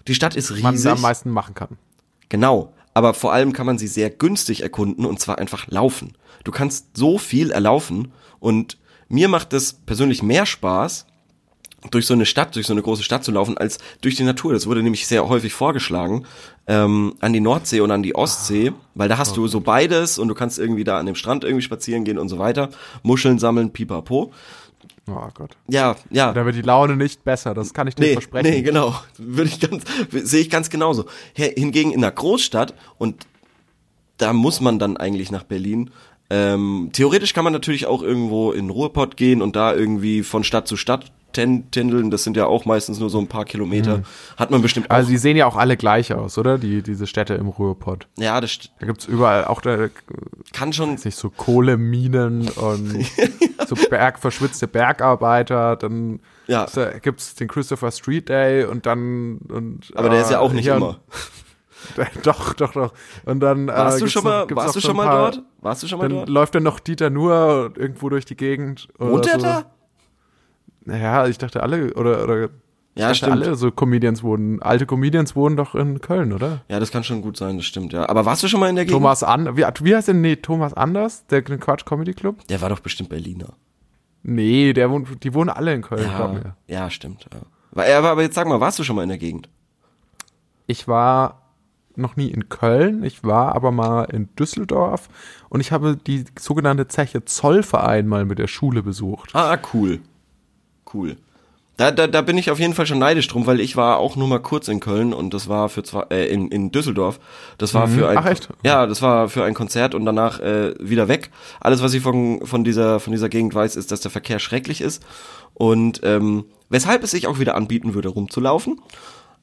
[0.08, 0.84] die Stadt ist man riesig.
[0.84, 1.76] da am meisten machen kann.
[2.28, 2.72] Genau.
[2.94, 6.14] Aber vor allem kann man sie sehr günstig erkunden und zwar einfach laufen.
[6.44, 11.06] Du kannst so viel erlaufen und mir macht es persönlich mehr Spaß,
[11.90, 14.52] durch so eine Stadt, durch so eine große Stadt zu laufen, als durch die Natur.
[14.52, 16.26] Das wurde nämlich sehr häufig vorgeschlagen,
[16.66, 20.28] ähm, an die Nordsee und an die Ostsee, weil da hast du so beides und
[20.28, 22.68] du kannst irgendwie da an dem Strand irgendwie spazieren gehen und so weiter,
[23.02, 24.32] Muscheln sammeln, pipapo.
[25.08, 25.56] Oh Gott.
[25.68, 26.32] Ja, ja.
[26.32, 28.50] Da wird die Laune nicht besser, das kann ich dir Nee, versprechen.
[28.50, 28.94] nee, genau.
[29.16, 31.06] Würde ich ganz, sehe ich ganz genauso.
[31.32, 33.26] Hingegen in einer Großstadt und
[34.18, 35.90] da muss man dann eigentlich nach Berlin.
[36.28, 40.68] Ähm, theoretisch kann man natürlich auch irgendwo in Ruhrpott gehen und da irgendwie von Stadt
[40.68, 42.10] zu Stadt ten, tändeln.
[42.10, 44.02] Das sind ja auch meistens nur so ein paar Kilometer.
[44.36, 44.94] Hat man bestimmt auch.
[44.96, 46.58] Also die sehen ja auch alle gleich aus, oder?
[46.58, 48.06] Die, diese Städte im Ruhrpott.
[48.18, 49.88] ja, das Da gibt's überall auch da,
[50.52, 50.96] kann schon.
[50.98, 53.06] sich so Kohleminen und
[53.66, 56.66] so Berg, verschwitzte Bergarbeiter, dann Ja.
[56.74, 60.52] da gibt's den Christopher Street Day und dann und Aber der ist ja äh, auch
[60.52, 61.00] nicht immer.
[62.22, 62.92] doch, doch, doch.
[63.24, 65.42] Und dann Warst äh, du schon mal, warst du schon mal paar- dort?
[65.62, 66.28] Warst du schon mal Dann dort?
[66.28, 68.88] läuft dann noch Dieter Nuhr irgendwo durch die Gegend.
[68.98, 69.46] Wohnt der so.
[69.46, 69.64] da?
[70.90, 72.40] Naja, ich dachte alle, oder, oder
[72.94, 73.32] Ja, dachte stimmt.
[73.32, 76.62] alle so Comedians wohnen, alte Comedians wohnen doch in Köln, oder?
[76.68, 78.08] Ja, das kann schon gut sein, das stimmt, ja.
[78.08, 78.96] Aber warst du schon mal in der Gegend?
[79.00, 80.14] Thomas An, wie, wie heißt der?
[80.14, 82.46] Nee, Thomas Anders, der Quatsch Comedy Club?
[82.48, 83.54] Der war doch bestimmt Berliner.
[84.22, 86.56] Nee, der wohnt, die wohnen alle in Köln, glaub Ja, mir.
[86.66, 87.26] ja stimmt.
[87.32, 87.40] Ja.
[87.72, 89.48] War- ja, Aber, aber jetzt sag mal, warst du schon mal in der Gegend?
[90.66, 91.42] Ich war
[91.96, 95.08] noch nie in Köln, ich war aber mal in Düsseldorf
[95.48, 99.34] und ich habe die sogenannte Zeche Zollverein mal mit der Schule besucht.
[99.34, 100.00] Ah, cool.
[100.92, 101.16] Cool.
[101.76, 104.14] Da, da, da bin ich auf jeden Fall schon neidisch drum, weil ich war auch
[104.14, 107.18] nur mal kurz in Köln und das war für zwei, äh, in, in Düsseldorf.
[107.56, 108.50] Das war für ein Ach, echt?
[108.62, 111.30] Ja, das war für ein Konzert und danach äh, wieder weg.
[111.58, 114.82] Alles, was ich von, von dieser von dieser Gegend weiß, ist, dass der Verkehr schrecklich
[114.82, 115.02] ist
[115.54, 118.78] und ähm, weshalb es sich auch wieder anbieten würde, rumzulaufen.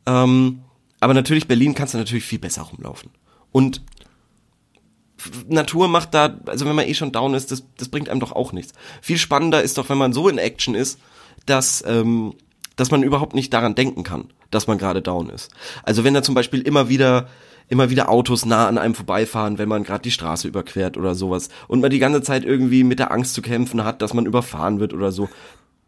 [0.06, 0.60] Ähm,
[1.00, 3.10] aber natürlich Berlin kannst du natürlich viel besser rumlaufen.
[3.52, 3.82] Und
[5.48, 8.32] Natur macht da, also wenn man eh schon down ist, das, das bringt einem doch
[8.32, 8.74] auch nichts.
[9.02, 11.00] Viel spannender ist doch, wenn man so in Action ist,
[11.48, 12.34] dass, ähm,
[12.76, 15.52] dass man überhaupt nicht daran denken kann, dass man gerade down ist.
[15.84, 17.28] Also wenn da zum Beispiel immer wieder
[17.70, 21.50] immer wieder Autos nah an einem vorbeifahren, wenn man gerade die Straße überquert oder sowas
[21.68, 24.80] und man die ganze Zeit irgendwie mit der Angst zu kämpfen hat, dass man überfahren
[24.80, 25.28] wird oder so.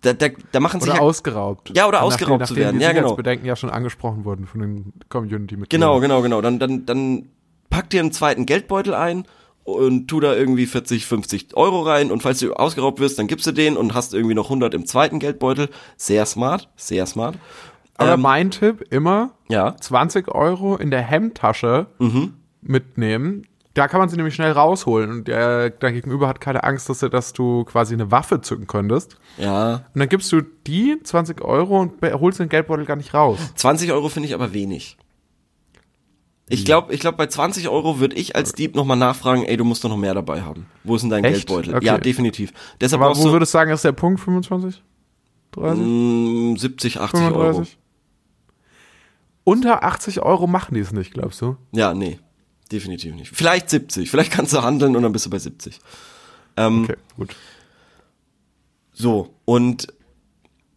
[0.01, 1.71] Da, da, da machen sich Oder ja ausgeraubt.
[1.75, 2.79] Ja, oder Nachdem- ausgeraubt zu nachdem werden.
[2.79, 3.01] die Ja, genau.
[3.07, 5.69] Sicherheitsbedenken ja schon angesprochen wurden von den Community-Mitgliedern.
[5.69, 6.41] Genau, genau, genau.
[6.41, 7.29] Dann, dann, dann
[7.69, 9.23] pack dir einen zweiten Geldbeutel ein
[9.71, 13.45] und tu da irgendwie 40, 50 Euro rein und falls du ausgeraubt wirst, dann gibst
[13.47, 15.69] du den und hast irgendwie noch 100 im zweiten Geldbeutel.
[15.97, 17.35] Sehr smart, sehr smart.
[17.97, 22.33] Aber Ähm, mein Tipp immer, Ja, 20 Euro in der Hemdtasche Mhm.
[22.61, 23.43] mitnehmen.
[23.75, 26.99] Da kann man sie nämlich schnell rausholen und der, dein Gegenüber hat keine Angst, dass,
[26.99, 29.17] du- dass du quasi eine Waffe zücken könntest.
[29.37, 29.75] ja.
[29.93, 33.37] Und dann gibst du die 20 Euro und holst den Geldbeutel gar nicht raus.
[33.55, 34.97] 20 Euro finde ich aber wenig.
[36.49, 39.63] Ich glaube, ich glaube, bei 20 Euro würde ich als Dieb nochmal nachfragen, ey, du
[39.63, 40.65] musst doch noch mehr dabei haben.
[40.83, 41.47] Wo ist denn dein Echt?
[41.47, 41.75] Geldbeutel?
[41.75, 41.85] Okay.
[41.85, 42.51] Ja, definitiv.
[42.81, 44.81] Deshalb Aber wo du würdest du sagen, ist der Punkt 25?
[45.51, 45.85] 30?
[45.85, 47.33] mm, 70, 80 Euro.
[47.33, 47.77] 35?
[49.43, 51.55] Unter 80 Euro machen die es nicht, glaubst du?
[51.71, 52.19] Ja, nee.
[52.71, 53.31] Definitiv nicht.
[53.35, 54.09] Vielleicht 70.
[54.11, 55.79] Vielleicht kannst du handeln und dann bist du bei 70.
[56.57, 57.35] Ähm, Okay, gut.
[58.93, 59.87] So, und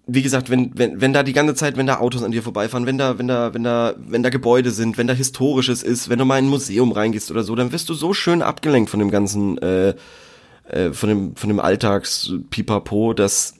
[0.06, 2.86] wie gesagt, wenn, wenn, wenn da die ganze Zeit, wenn da Autos an dir vorbeifahren,
[2.86, 6.18] wenn da, wenn da, wenn da, wenn da Gebäude sind, wenn da Historisches ist, wenn
[6.18, 8.98] du mal in ein Museum reingehst oder so, dann wirst du so schön abgelenkt von
[8.98, 9.94] dem ganzen, äh,
[10.68, 13.54] äh, von dem, von dem Alltags-Pipapo, dass,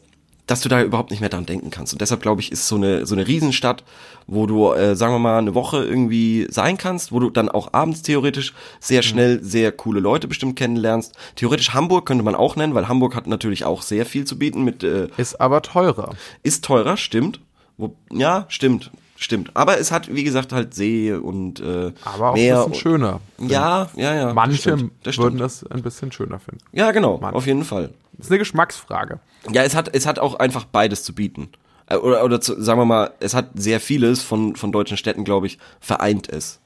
[0.46, 1.92] dass du da überhaupt nicht mehr dran denken kannst.
[1.92, 3.84] Und deshalb glaube ich, ist so eine, so eine Riesenstadt,
[4.26, 7.72] wo du, äh, sagen wir mal, eine Woche irgendwie sein kannst, wo du dann auch
[7.72, 11.14] abends theoretisch sehr schnell sehr coole Leute bestimmt kennenlernst.
[11.36, 14.64] Theoretisch Hamburg könnte man auch nennen, weil Hamburg hat natürlich auch sehr viel zu bieten
[14.64, 16.10] mit, äh, Ist aber teurer.
[16.42, 17.40] ist teurer, stimmt.
[17.76, 19.50] Wo, ja, stimmt, stimmt.
[19.54, 22.58] Aber es hat, wie gesagt, halt See und äh, Aber auch Meer.
[22.64, 23.20] ein bisschen schöner.
[23.38, 24.24] und, ja, ja, ja.
[24.26, 25.40] das Manche stimmt, das würden stimmt.
[25.40, 26.60] das ein bisschen schöner finden.
[26.72, 27.32] Ja, genau, Mann.
[27.34, 27.90] auf jeden Fall.
[28.12, 29.20] Das ist eine Geschmacksfrage.
[29.50, 31.48] Ja, es hat, es hat auch einfach beides zu bieten.
[31.86, 35.24] Äh, Oder, oder zu, sagen wir mal, es hat sehr vieles von, von deutschen Städten,
[35.24, 36.60] glaube ich, vereint es.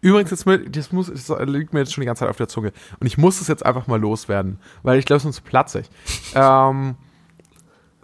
[0.00, 2.48] Übrigens, jetzt mit, das, muss, das liegt mir jetzt schon die ganze Zeit auf der
[2.48, 2.72] Zunge.
[3.00, 5.90] Und ich muss es jetzt einfach mal loswerden, weil ich glaube, sonst platze ich.
[6.34, 6.96] ähm,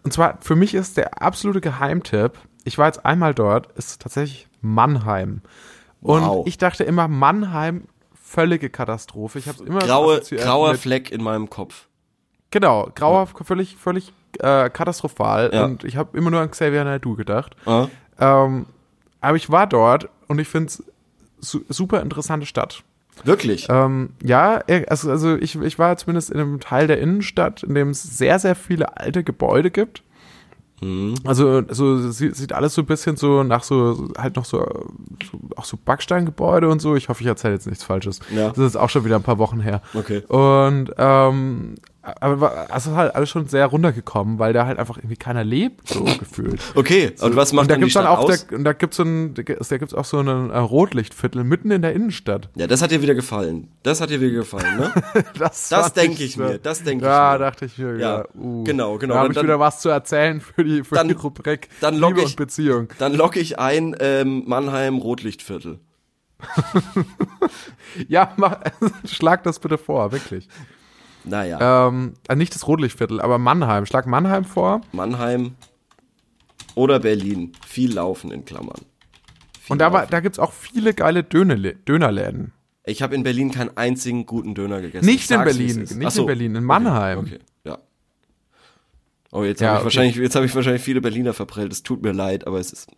[0.02, 2.32] und zwar, für mich ist der absolute Geheimtipp,
[2.64, 5.42] ich war jetzt einmal dort, ist tatsächlich Mannheim.
[6.00, 6.46] Und Wow.
[6.46, 9.38] ich dachte immer, Mannheim, völlige Katastrophe.
[9.38, 11.86] Ich habe immer Graue, grauer Fleck in meinem Kopf.
[12.50, 15.50] Genau, grauer, völlig, völlig äh, katastrophal.
[15.52, 15.64] Ja.
[15.64, 17.54] Und ich habe immer nur an Xavier Naidoo gedacht.
[17.66, 17.86] Äh?
[18.18, 18.66] Ähm,
[19.20, 20.82] aber ich war dort und ich finde es
[21.40, 22.82] su super interessante Stadt.
[23.24, 23.66] Wirklich?
[23.68, 27.74] Ähm, ja, äh, also, also ich, ich war zumindest in einem Teil der Innenstadt, in
[27.74, 30.02] dem es sehr, sehr viele alte Gebäude gibt.
[30.80, 31.14] Mhm.
[31.26, 34.60] Also, so sie- sieht alles so ein bisschen so nach so, halt noch so,
[35.30, 36.96] so auch so Backsteingebäude und so.
[36.96, 38.20] Ich hoffe, ich erzähle jetzt nichts Falsches.
[38.34, 38.48] Ja.
[38.48, 39.82] Das ist auch schon wieder ein paar Wochen her.
[39.92, 40.20] Okay.
[40.26, 45.16] Und ähm, aber war- also halt alles schon sehr runtergekommen, weil da halt einfach irgendwie
[45.16, 46.60] keiner lebt, so gefühlt.
[46.74, 48.46] Okay, und was macht und da dann die gibt's dann auch, aus?
[48.46, 51.82] Da, und da gibt's so ein, da gibt's auch so ein äh, Rotlichtviertel mitten in
[51.82, 52.48] der Innenstadt.
[52.54, 53.68] Ja, das hat dir wieder gefallen.
[53.82, 54.92] Das hat dir wieder gefallen, ne?
[55.38, 57.38] Das, Das fand denk ich so- mir, das denk ich ja, mir.
[57.38, 58.24] dachte ich mir, Ja, ja.
[58.34, 59.14] Uh, genau, genau.
[59.14, 61.96] Da habe ich dann- wieder was zu erzählen für die, für Dann- die Rubrik dann
[61.96, 62.88] log Liebe ich- und Beziehung.
[62.98, 65.78] Dann locke ich ein ähm, Mannheim Rotlichtviertel.
[68.08, 68.56] Ja, mach,
[69.04, 70.48] schlag das bitte vor, wirklich.
[71.24, 73.86] Naja, Ähm, äh, nicht das Rotlichtviertel, aber Mannheim.
[73.86, 74.80] Schlag Mannheim vor.
[74.92, 75.54] Mannheim
[76.74, 77.52] oder Berlin.
[77.66, 78.80] Viel laufen in Klammern.
[79.60, 82.52] Viel Und da, war, da gibt's auch viele geile Dönerlä Dönerläden.
[82.84, 85.04] Ich habe in Berlin keinen einzigen guten Döner gegessen.
[85.04, 86.22] Nicht Ich in Berlin, es nicht so.
[86.22, 87.18] in Berlin, in Mannheim.
[87.18, 87.44] Okay, okay.
[87.64, 87.78] ja.
[89.30, 89.84] Oh, jetzt Ja, habe ich okay.
[89.84, 91.72] wahrscheinlich, jetzt habe ich wahrscheinlich viele Berliner verprellt.
[91.72, 92.88] Es tut mir leid, aber es ist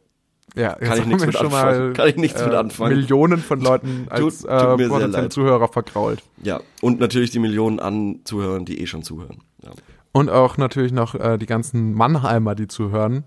[0.55, 1.78] Ja, Kann ich haben nichts mit schon anfangen.
[1.78, 2.96] mal, Kann ich nichts mit äh, anfangen.
[2.96, 5.32] Millionen von Leuten als tut äh, potenzielle leid.
[5.32, 6.22] Zuhörer vergrault.
[6.42, 9.38] Ja, und natürlich die Millionen an Zuhörern, die eh schon zuhören.
[9.62, 9.70] Ja.
[10.12, 13.24] Und auch natürlich noch äh, die ganzen Mannheimer, die zuhören,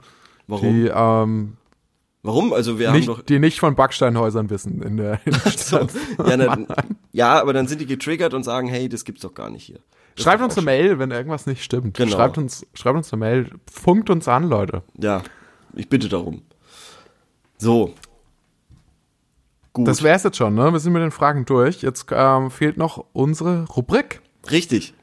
[0.48, 0.74] Warum?
[0.74, 1.58] die ähm,
[2.22, 2.54] Warum?
[2.54, 5.20] Also wir haben nicht, doch die nicht von Backsteinhäusern wissen in der
[5.56, 5.88] so,
[6.26, 6.58] ja, na,
[7.12, 9.80] ja, aber dann sind die getriggert und sagen, hey, das gibt's doch gar nicht hier.
[10.16, 11.98] Das Schreibt uns eine Mail, wenn irgendwas nicht stimmt.
[11.98, 12.16] Genau.
[12.16, 14.82] Schreibt uns, schreibt uns eine Mail, funkt uns an, Leute.
[14.98, 15.22] Ja,
[15.76, 16.42] ich bitte darum.
[17.58, 17.94] So.
[19.74, 19.88] Gut.
[19.88, 20.72] Das wär's jetzt schon, ne?
[20.72, 21.82] Wir sind mit den Fragen durch.
[21.82, 24.22] Jetzt ähm, fehlt noch unsere Rubrik.
[24.50, 24.94] Richtig.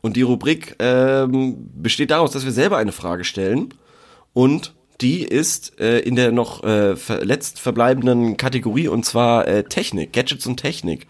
[0.00, 3.74] Und die Rubrik ähm, besteht daraus, dass wir selber eine Frage stellen.
[4.32, 9.64] Und die ist äh, in der noch äh, ver letzt verbleibenden Kategorie, und zwar äh,
[9.64, 11.06] Technik, Gadgets und Technik.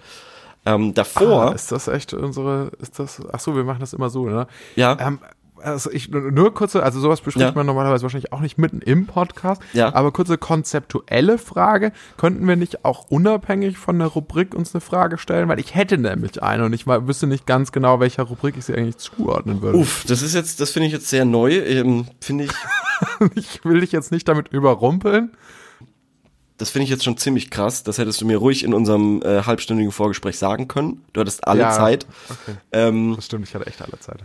[0.67, 4.11] Ähm, davor, Ah, ist das echt unsere, ist das, ach so, wir machen das immer
[4.11, 4.47] so, ne?
[4.77, 5.21] ja, Ähm,
[5.63, 7.53] also ich, nur kurze, also sowas bespricht Ja.
[7.55, 9.95] man normalerweise wahrscheinlich auch nicht mitten im Podcast, Ja.
[9.95, 15.19] aber kurze konzeptuelle Frage, könnten wir nicht auch unabhängig von der Rubrik uns eine Frage
[15.19, 15.49] stellen?
[15.49, 18.75] Weil ich hätte nämlich eine und ich wüsste nicht ganz genau, welcher Rubrik ich sie
[18.75, 19.79] eigentlich zuordnen würde.
[19.79, 22.51] uff, das ist jetzt, das finde ich jetzt sehr neu, ähm, finde ich,
[23.35, 25.31] Ich will dich jetzt nicht damit überrumpeln.
[26.57, 27.85] das finde ich jetzt schon ziemlich krass.
[27.85, 31.05] Das hättest du mir ruhig in unserem äh, halbstündigen Vorgespräch sagen können.
[31.13, 32.07] Du hattest alle Ja, Zeit.
[32.29, 32.57] Okay.
[32.73, 34.25] Ähm, Das stimmt, ich hatte echt alle Zeit.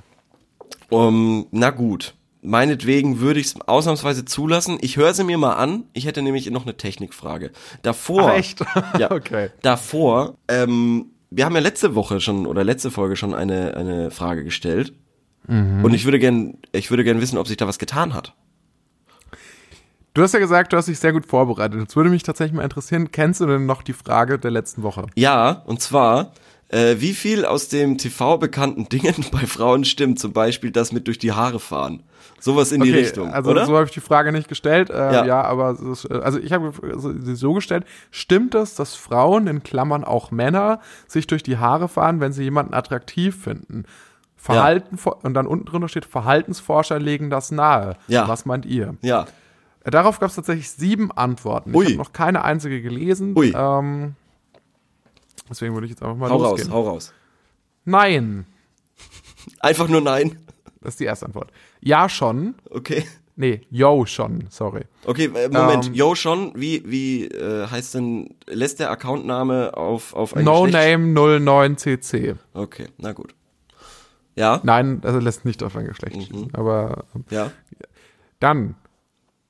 [0.93, 2.13] Um, na gut.
[2.41, 4.77] Meinetwegen würde ich es ausnahmsweise zulassen.
[4.81, 5.85] Ich höre sie mir mal an.
[5.93, 7.51] Ich hätte nämlich noch eine Technikfrage.
[7.81, 8.31] Davor.
[8.31, 8.63] Ach, echt?
[8.99, 9.11] Ja.
[9.11, 9.49] okay.
[9.61, 14.43] Davor, ähm, wir haben ja letzte Woche schon oder letzte Folge schon eine, eine Frage
[14.43, 14.93] gestellt.
[15.47, 15.83] Mhm.
[15.83, 18.35] Und ich würde gern, ich würde gern wissen, ob sich da was getan hat.
[20.13, 21.79] Du hast ja gesagt, du hast dich sehr gut vorbereitet.
[21.79, 25.07] Jetzt würde mich tatsächlich mal interessieren, kennst du denn noch die Frage der letzten Woche?
[25.15, 26.33] Ja, und zwar,
[26.70, 30.20] äh, wie viel aus dem TV bekannten Dingen bei Frauen stimmt?
[30.20, 32.03] Zum Beispiel das mit durch die Haare fahren.
[32.39, 33.66] Sowas in die Richtung, also oder?
[33.66, 34.89] so habe ich die Frage nicht gestellt.
[34.89, 35.26] Äh, Ja.
[35.26, 35.41] ja.
[35.43, 36.72] aber ist, äh, also ich habe
[37.20, 37.86] sie so gestellt.
[38.11, 42.43] Stimmt es, dass Frauen in Klammern auch Männer sich durch die Haare fahren, wenn sie
[42.43, 43.86] jemanden attraktiv finden?
[44.36, 47.95] Verhalten und dann unten drunter steht Verhaltensforscher legen das nahe.
[48.09, 48.28] Ja.
[48.28, 48.95] Was meint ihr?
[49.01, 49.26] ja.
[49.86, 51.74] Äh, Darauf gab es tatsächlich sieben Antworten.
[51.76, 51.84] Ui.
[51.86, 53.34] Ich habe noch keine einzige gelesen.
[53.38, 53.53] Ui.
[53.55, 54.16] Ähm,
[55.49, 56.73] deswegen würde ich jetzt einfach mal Hau raus, losgehen.
[56.73, 57.13] hau raus.
[57.85, 58.45] Nein,
[59.59, 60.37] Einfach nur nein.
[60.81, 61.51] das ist die erste Antwort.
[61.81, 62.55] Ja schon.
[62.69, 63.03] Okay.
[63.35, 64.83] Nee, yo schon, sorry.
[65.05, 65.87] Okay, äh, Moment.
[65.87, 70.63] Ähm, Yo schon, wie, wie äh, heißt denn, lässt der Accountname auf, auf ein No
[70.65, 70.99] Geschlecht?
[70.99, 72.35] Name 09cc.
[72.53, 73.33] Okay, na gut.
[74.35, 76.49] Ja, Nein, also lässt nicht auf ein Geschlecht Mhm.
[76.53, 77.51] Aber ja.
[78.39, 78.75] dann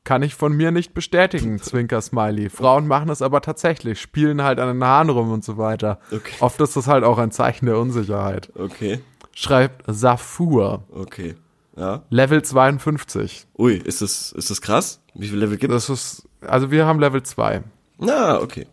[0.04, 2.50] kann ich von mir nicht bestätigen, Zwinker Smiley.
[2.50, 6.00] Frauen machen es aber tatsächlich, spielen halt an den Haaren rum und so weiter.
[6.12, 6.36] Okay.
[6.40, 8.52] Oft ist das halt auch ein Zeichen der Unsicherheit.
[8.56, 9.00] Okay,
[9.36, 11.36] Schreibt Safur, okay.
[11.76, 12.04] Ja.
[12.10, 13.48] Level 52.
[13.58, 15.02] Ui, ist das, ist das krass?
[15.16, 15.88] Wie viele Level gibt es?
[15.88, 17.64] Das ist, also wir haben Level 2.
[17.98, 18.68] Na, okay.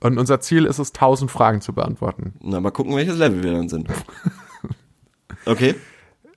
[0.00, 2.32] Und unser Ziel ist es, 1000 Fragen zu beantworten.
[2.40, 3.88] Na, mal gucken, welches Level wir dann sind.
[5.46, 5.74] Okay.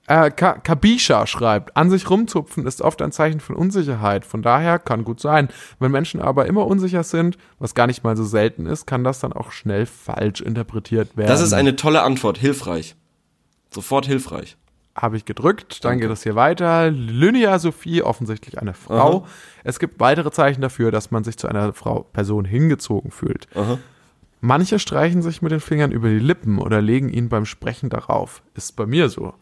[0.06, 4.26] Äh, Ka Kabisha schreibt, an sich rumzupfen ist oft ein Zeichen von Unsicherheit.
[4.26, 5.48] Von daher kann gut sein.
[5.78, 9.20] Wenn Menschen aber immer unsicher sind, was gar nicht mal so selten ist, kann das
[9.20, 11.28] dann auch schnell falsch interpretiert werden.
[11.28, 12.96] Das ist eine tolle Antwort, hilfreich.
[13.70, 14.56] Sofort hilfreich.
[14.94, 16.90] Habe ich gedrückt, dann geht es hier weiter.
[16.90, 19.22] Lynia Sophie, offensichtlich eine Frau.
[19.22, 19.26] Aha.
[19.64, 23.48] Es gibt weitere Zeichen dafür, dass man sich zu einer Frau, Person hingezogen fühlt.
[23.56, 23.78] Aha.
[24.40, 28.42] Manche streichen sich mit den Fingern über die Lippen oder legen ihn beim Sprechen darauf.
[28.54, 29.32] Ist bei mir so.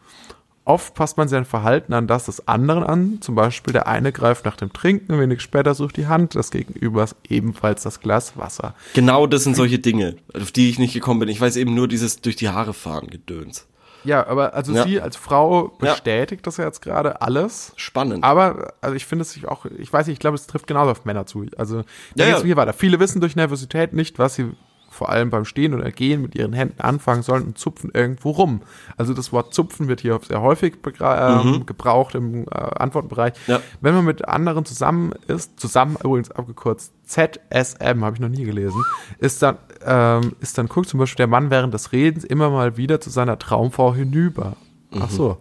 [0.65, 3.17] Oft passt man sein Verhalten an das des anderen an.
[3.21, 7.15] Zum Beispiel der eine greift nach dem Trinken, wenig später sucht die Hand des Gegenübers
[7.27, 8.73] ebenfalls das Glas Wasser.
[8.93, 11.27] Genau das sind solche Dinge, auf die ich nicht gekommen bin.
[11.29, 13.67] Ich weiß eben nur dieses durch die Haare fahren Gedöns.
[14.05, 14.83] Ja, aber also Ja.
[14.83, 15.91] sie als Frau Ja.
[15.93, 17.73] bestätigt das ja jetzt gerade alles.
[17.77, 18.23] Spannend.
[18.23, 20.91] Aber also ich finde es sich auch, ich weiß nicht, ich glaube, es trifft genauso
[20.91, 21.45] auf Männer zu.
[21.57, 21.83] Also Ja,
[22.15, 22.37] ja, ja.
[22.37, 22.43] ja.
[22.43, 22.73] hier weiter.
[22.73, 24.51] Viele wissen durch Nervosität nicht, was sie
[24.93, 28.61] vor allem beim Stehen oder Gehen mit ihren Händen anfangen sollen und zupfen irgendwo rum.
[28.95, 33.33] Also das Wort zupfen wird hier sehr häufig begra- ähm, gebraucht im äh, Antwortbereich.
[33.47, 33.53] Mhm.
[33.53, 33.59] Ja.
[33.81, 38.83] Wenn man mit anderen zusammen ist, zusammen übrigens abgekürzt ZSM, habe ich noch nie gelesen,
[39.19, 42.77] ist dann, ähm, ist dann guckt zum Beispiel der Mann während des Redens immer mal
[42.77, 44.53] wieder zu seiner Traumfrau hinüber.
[44.93, 45.15] Ach Mhm.
[45.15, 45.37] so.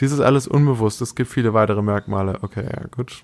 [0.00, 1.00] Dies ist alles unbewusst.
[1.02, 2.38] Es gibt viele weitere Merkmale.
[2.42, 3.22] Okay, ja, gut.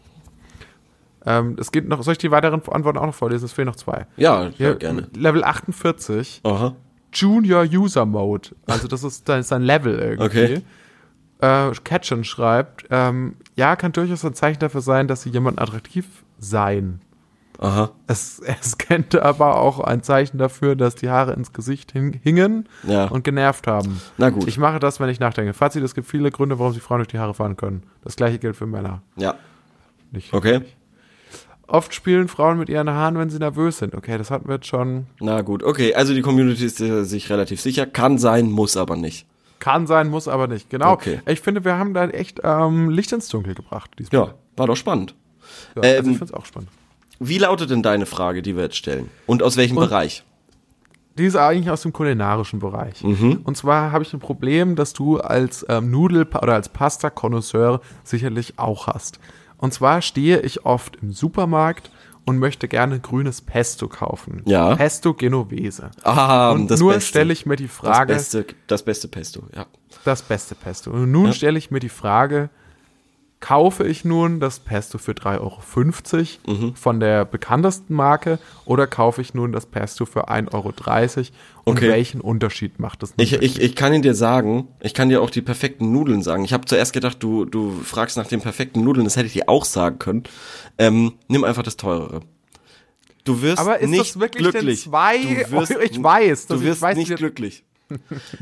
[1.26, 3.44] Ähm, es geht noch, soll ich die weiteren Antworten auch noch vorlesen?
[3.46, 4.06] Es fehlen noch zwei.
[4.16, 5.08] ja, ja, gerne.
[5.16, 6.74] Level 48, Aha.
[7.12, 8.50] Junior User Mode.
[8.66, 10.24] Also das ist, das ist ein Level irgendwie.
[10.24, 10.62] Okay.
[11.40, 16.06] Äh, Catchen schreibt, ähm, ja, kann durchaus ein Zeichen dafür sein, dass sie jemand attraktiv
[16.38, 17.00] seien.
[17.58, 17.90] Aha.
[18.06, 22.68] Es, es könnte aber auch ein Zeichen dafür, dass die Haare ins Gesicht hing, hingen
[22.86, 23.06] Ja.
[23.06, 24.00] und genervt haben.
[24.18, 24.46] Na gut.
[24.46, 25.54] Ich mache das, wenn ich nachdenke.
[25.54, 27.82] Fazit, es gibt viele Gründe, warum sich Frauen durch die Haare fahren können.
[28.04, 29.02] Das gleiche gilt für Männer.
[29.16, 29.34] Ja.
[30.12, 30.60] Nicht Okay.
[31.68, 33.94] Oft spielen Frauen mit ihren Haaren, wenn sie nervös sind.
[33.94, 35.06] Okay, das hatten wir jetzt schon.
[35.20, 37.86] Na gut, okay, also die Community ist sich relativ sicher.
[37.86, 39.26] Kann sein, muss aber nicht.
[39.58, 40.70] Kann sein, muss aber nicht.
[40.70, 40.92] Genau.
[40.92, 41.20] Okay.
[41.26, 43.90] Ich finde, wir haben da echt ähm, Licht ins Dunkel gebracht.
[43.98, 44.20] Diesmal.
[44.28, 45.14] Ja, war doch spannend.
[45.74, 46.68] Ja, also ähm, ich finde es auch spannend.
[47.18, 49.08] Wie lautet denn deine Frage, die wir jetzt stellen?
[49.26, 50.22] Und aus welchem Und- Bereich?
[51.18, 53.02] Die ist eigentlich aus dem kulinarischen Bereich.
[53.02, 53.40] Mhm.
[53.42, 58.58] Und zwar habe ich ein Problem, das du als ähm, Nudel- oder als Pasta-Konnoisseur sicherlich
[58.58, 59.18] auch hast.
[59.58, 61.90] Und zwar stehe ich oft im Supermarkt
[62.24, 64.42] und möchte gerne grünes Pesto kaufen.
[64.46, 64.74] Ja.
[64.74, 65.90] Pesto Genovese.
[66.02, 67.08] Ah, und das nur Beste.
[67.08, 69.66] stelle ich mir die Frage, Das beste, das beste Pesto, ja.
[70.04, 70.90] das beste Pesto.
[70.90, 71.32] Und nun Ja.
[71.32, 72.50] stelle ich mir die Frage,
[73.46, 76.74] kaufe ich nun das Pesto für 3,50 Euro Mhm.
[76.74, 80.72] von der bekanntesten Marke oder kaufe ich nun das Pesto für 1,30 Euro?
[81.64, 81.88] Und Okay.
[81.88, 83.12] welchen Unterschied macht das?
[83.18, 86.44] Ich, ich, ich kann ihn dir sagen, ich kann dir auch die perfekten Nudeln sagen.
[86.44, 89.48] Ich habe zuerst gedacht, du, du fragst nach den perfekten Nudeln, das hätte ich dir
[89.48, 90.24] auch sagen können.
[90.78, 92.20] Ähm, nimm einfach das teurere.
[93.24, 94.82] Du wirst Aber ist nicht das wirklich glücklich.
[94.84, 95.82] denn zwei Du wirst- Euro?
[95.82, 97.64] Ich weiß, Du wirst weiß, nicht glücklich.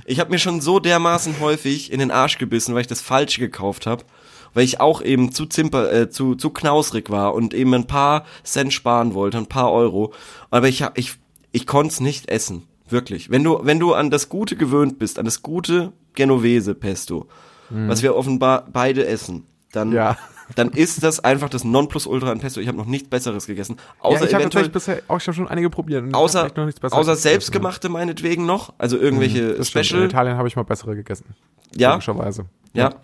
[0.07, 3.41] Ich habe mir schon so dermaßen häufig in den Arsch gebissen, weil ich das Falsche
[3.41, 4.03] gekauft habe.
[4.55, 8.25] Weil ich auch eben zu zimper, äh, zu, zu knausrig war und eben ein paar
[8.45, 10.13] Cent sparen wollte, ein paar Euro.
[10.51, 11.17] Aber ich, ich,
[11.53, 12.63] ich konnte es nicht essen.
[12.89, 13.31] Wirklich.
[13.31, 17.29] Wenn du, wenn du an das Gute gewöhnt bist, an das gute Genovese Pesto,
[17.71, 19.93] was wir offenbar beide essen, dann.
[19.93, 20.17] Ja.
[20.57, 22.61] dann ist das einfach das Nonplusultra an Pesto.
[22.61, 23.77] Ich habe noch nichts Besseres gegessen.
[24.01, 26.15] Außer ja, ich habe eventuell, bisher auch ich hab schon einige probiert.
[26.15, 26.51] außer,
[26.91, 29.85] außer selbstgemachte meinetwegen noch, also irgendwelche Das stimmt.
[29.85, 31.35] In Special, Italien habe ich mal bessere gegessen.
[31.75, 32.45] ja, Logischerweise.
[32.75, 32.95] ja.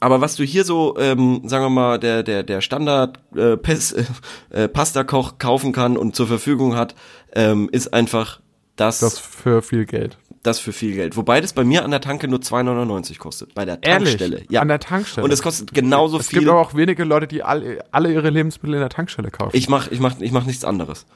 [0.00, 3.92] Aber was du hier so, ähm, sagen wir mal, der der der Standard äh, Pes,
[4.50, 6.94] äh, Pasta-Koch kaufen kann und zur Verfügung hat,
[7.34, 8.40] ähm, ist einfach
[8.76, 10.18] das, Das das für viel Geld.
[10.58, 11.16] für viel Geld.
[11.16, 13.54] Wobei das bei mir an der Tanke nur 2,99 kostet.
[13.54, 14.16] Bei der Ehrlich?
[14.16, 14.44] Tankstelle.
[14.50, 14.60] Ja.
[14.60, 15.24] An der Tankstelle?
[15.24, 16.40] Und es kostet genauso Es viel.
[16.40, 19.56] gibt aber auch wenige Leute, die alle, alle ihre Lebensmittel in der Tankstelle kaufen.
[19.56, 21.06] Ich mach, ich mach, ich mach nichts anderes.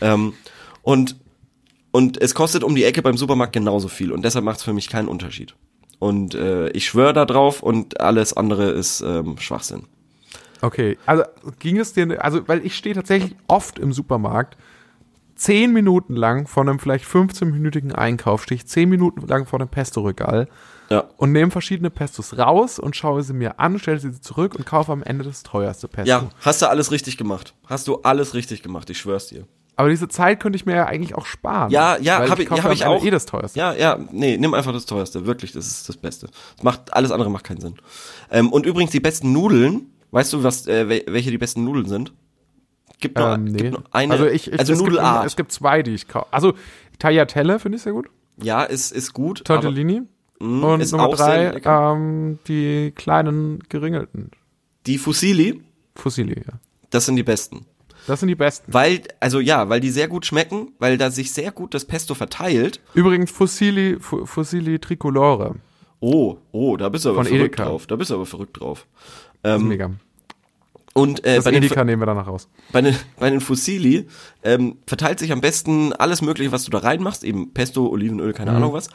[0.00, 0.34] Ähm,
[0.82, 1.16] und,
[1.90, 4.72] und es kostet um die Ecke beim Supermarkt genauso viel und deshalb macht es für
[4.72, 5.56] mich keinen Unterschied.
[6.00, 9.84] Und äh, ich schwöre da drauf und alles andere ist ähm, Schwachsinn.
[10.62, 11.22] Okay, also
[11.58, 14.56] ging es dir, also weil ich stehe tatsächlich oft im Supermarkt,
[15.36, 19.68] zehn Minuten lang von einem vielleicht 15-minütigen Einkauf, stehe ich zehn Minuten lang vor dem
[19.68, 20.48] Pesto-Regal
[20.90, 21.04] Ja.
[21.16, 24.92] und nehme verschiedene Pestos raus und schaue sie mir an, stelle sie zurück und kaufe
[24.92, 26.08] am Ende das teuerste Pesto.
[26.10, 27.54] Ja, hast du alles richtig gemacht.
[27.66, 29.46] Hast du alles richtig gemacht, ich schwör's dir.
[29.80, 31.70] Aber diese Zeit könnte ich mir ja eigentlich auch sparen.
[31.70, 33.02] Ja, ja, weil hab ich- ja, hab ich auch.
[33.04, 33.58] eh das teuerste.
[33.58, 36.28] Ja, ja, nee, nimm einfach das teuerste, wirklich, das ist das Beste.
[36.56, 37.74] Das macht, alles andere macht keinen Sinn.
[38.30, 41.86] Ähm, und übrigens, die besten Nudeln, weißt du, was, äh, wel- welche die besten Nudeln
[41.88, 42.12] sind?
[43.00, 43.56] Gibt nur, Ähm, nee.
[43.58, 46.26] gibt nur eine, also ich, ich also es, gibt, es gibt zwei, die ich kaufe.
[46.30, 46.52] Also
[46.98, 48.08] Tagliatelle finde ich sehr gut.
[48.42, 49.40] ja, ist, ist gut.
[49.48, 50.02] aber- Tortellini.
[50.38, 54.30] Mm, und ist Nummer drei, ähm, die kleinen geringelten.
[54.86, 55.62] Die Fusilli,
[55.96, 56.54] Fusilli, ja.
[56.90, 57.66] das sind die besten.
[58.10, 58.72] Das sind die besten.
[58.72, 62.14] Weil, also ja, weil die sehr gut schmecken, weil da sich sehr gut das Pesto
[62.14, 62.80] verteilt.
[62.94, 65.54] Übrigens Fusilli, Fu- Fusilli Tricolore.
[66.00, 67.64] Oh, oh, da bist du aber Von verrückt Edeka.
[67.64, 67.86] drauf.
[67.86, 68.86] Da bist du aber verrückt drauf.
[69.42, 69.90] Das ist Ähm, mega.
[70.94, 72.48] und äh, Das bei, den, Edeka nehmen wir danach raus.
[72.72, 74.06] bei, den, bei den Fusilli
[74.42, 78.52] ähm, verteilt sich am besten alles Mögliche, was du da reinmachst, eben Pesto, Olivenöl, keine
[78.52, 78.88] Ahnung was.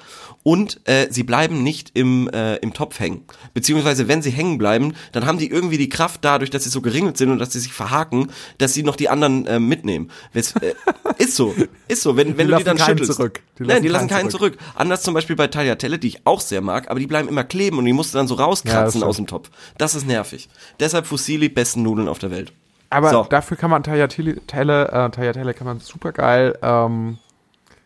[0.44, 3.22] Und äh, sie bleiben nicht im, äh, im Topf hängen.
[3.54, 6.82] Beziehungsweise, wenn sie hängen bleiben, dann haben die irgendwie die Kraft dadurch, dass sie so
[6.82, 10.10] geringelt sind und dass sie sich verhaken, dass sie noch die anderen äh, mitnehmen.
[10.34, 10.74] Wes, äh,
[11.18, 11.54] ist so,
[11.88, 12.16] ist so.
[12.18, 13.14] Wenn, wenn Die du die lassen dann keinen schüttelst.
[13.18, 13.42] zurück.
[13.60, 14.58] Die Nein, die lassen keinen keinen zurück.
[14.76, 17.78] Anders zum Beispiel bei Tagliatelle, die ich auch sehr mag, aber die bleiben immer kleben
[17.78, 19.04] und die musst du dann so Ja, rauskratzen stimmt.
[19.04, 19.50] aus dem Topf.
[19.78, 20.50] Das ist nervig.
[20.80, 22.52] Deshalb Fusilli besten Nudeln auf der Welt.
[22.96, 23.24] Aber So.
[23.30, 27.18] dafür kann man Tagliatelle, äh, Tagliatelle kann man super geil, ähm,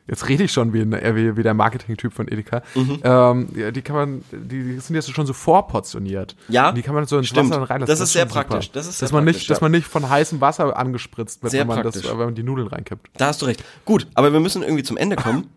[0.07, 2.99] jetzt rede ich schon wie, äh, wie, wie der Marketing-Typ von Edeka, Mhm.
[3.03, 6.35] ähm, die, kann man, die, die sind jetzt schon so vorportioniert.
[6.47, 7.51] Ja, Und die kann man so ins stimmt.
[7.51, 7.91] Wasser reinlassen.
[7.91, 8.43] Das ist sehr schon super.
[8.45, 8.71] praktisch.
[8.71, 9.63] Das ist sehr dass man praktisch, nicht, dass ja.
[9.65, 12.11] man nicht von heißem Wasser angespritzt wird, Sehr wenn man, das, praktisch.
[12.11, 13.09] wenn man die Nudeln reinkippt.
[13.17, 13.63] Da hast du recht.
[13.85, 15.47] Gut, aber wir müssen irgendwie zum Ende kommen.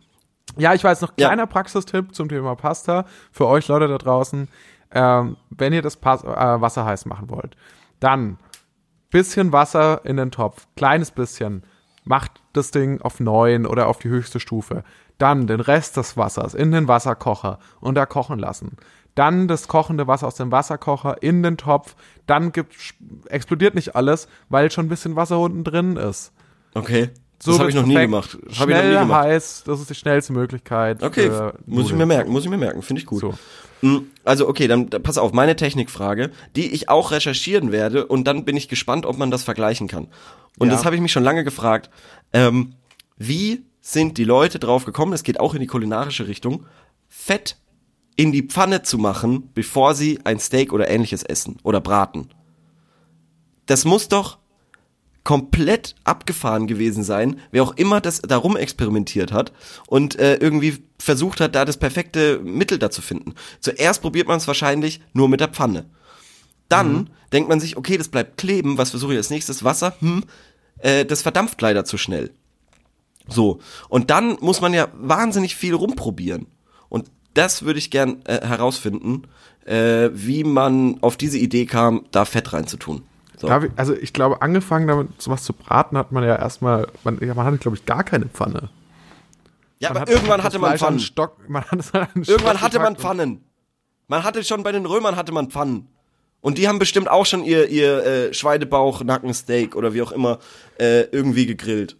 [0.59, 1.28] Ja, ich weiß noch, Ja.
[1.28, 4.48] kleiner Praxistipp zum Thema Pasta für euch Leute da draußen.
[4.94, 7.57] Ähm, wenn ihr das Pas äh, Wasser heiß machen wollt,
[8.00, 8.36] dann
[9.12, 11.62] bisschen Wasser in den Topf, kleines bisschen,
[12.04, 14.82] macht das Ding auf neun oder auf die höchste Stufe.
[15.18, 18.76] Dann den Rest des Wassers in den Wasserkocher und da kochen lassen.
[19.14, 21.94] Dann das kochende Wasser aus dem Wasserkocher in den Topf.
[22.26, 22.74] Dann gibt,
[23.26, 26.32] explodiert nicht alles, weil schon ein bisschen Wasser unten drin ist.
[26.74, 27.10] Okay.
[27.45, 28.34] So das habe ich noch nie gemacht.
[28.34, 29.24] Habe ich noch Schnell nie gemacht.
[29.24, 31.03] heiß, das ist die schnellste Möglichkeit.
[31.03, 31.28] Okay,
[31.66, 33.20] muss ich mir merken, muss ich mir merken, finde ich gut.
[33.20, 33.34] So.
[33.80, 38.24] Mm, Also okay, dann dann pass auf, meine Technikfrage, die ich auch recherchieren werde und
[38.28, 40.07] dann bin ich gespannt, ob man das vergleichen kann.
[40.61, 40.74] Und Ja.
[40.74, 41.90] das habe ich mich schon lange gefragt.
[42.32, 42.74] Ähm,
[43.16, 46.66] wie sind die Leute drauf gekommen, es geht auch in die kulinarische Richtung,
[47.09, 47.57] Fett
[48.14, 52.28] in die Pfanne zu machen, bevor sie ein Steak oder ähnliches essen oder braten?
[53.66, 54.38] Das muss doch
[55.24, 59.52] komplett abgefahren gewesen sein, wer auch immer das darum experimentiert hat
[59.86, 63.34] und äh, irgendwie versucht hat, da das perfekte Mittel dazu finden.
[63.60, 65.86] Zuerst probiert man es wahrscheinlich nur mit der Pfanne.
[66.68, 67.06] Dann mhm.
[67.32, 69.62] denkt man sich, okay, das bleibt kleben, was versuche ich als nächstes?
[69.62, 70.24] Wasser, hm,
[70.78, 72.30] äh, das verdampft leider zu schnell.
[73.28, 76.46] So, und dann muss man ja wahnsinnig viel rumprobieren.
[76.88, 79.22] Und das würde ich gern äh, herausfinden,
[79.64, 83.02] äh, wie man auf diese Idee kam, da Fett reinzutun.
[83.43, 83.49] So.
[83.49, 87.34] Ich, also ich glaube, angefangen damit sowas zu braten, hat man ja erstmal, man, ja,
[87.34, 88.70] man hatte, glaube ich, gar keine Pfanne.
[89.80, 91.01] Ja, man aber hat irgendwann hatte man Pfannen.
[91.01, 93.45] Stock, man hat irgendwann hatte man Pfannen.
[94.07, 95.88] Man hatte schon bei den Römern hatte man Pfannen.
[96.40, 100.38] Und die haben bestimmt auch schon ihr, ihr äh, Schweinebauch, Nackensteak oder wie auch immer
[100.78, 101.97] äh, irgendwie gegrillt.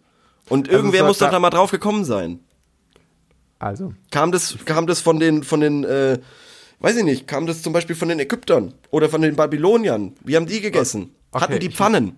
[0.47, 2.39] Und also irgendwer muss doch da mal drauf gekommen sein.
[3.59, 3.93] Also.
[4.11, 6.19] Kam das, kam das von den, von den, äh,
[6.79, 10.13] weiß ich nicht, kam das zum Beispiel von den Ägyptern oder von den Babyloniern?
[10.23, 11.13] Wie haben die gegessen?
[11.33, 12.17] Okay, Hatten die Pfannen?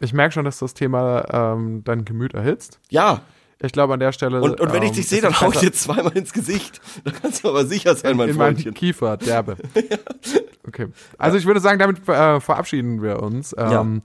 [0.00, 2.80] Ich, ich merke schon, dass das Thema ähm, dein Gemüt erhitzt.
[2.90, 3.22] Ja.
[3.60, 4.40] Ich glaube an der Stelle.
[4.40, 6.80] Und, und wenn ähm, ich dich sehe, dann hau ich dir zweimal ins Gesicht.
[7.04, 8.68] Da kannst du aber sicher sein, mein in Freundchen.
[8.68, 9.56] In Kiefer, derbe.
[9.74, 9.98] ja.
[10.66, 10.88] Okay.
[11.16, 13.54] Also ich würde sagen, damit äh, verabschieden wir uns.
[13.58, 14.02] Ähm,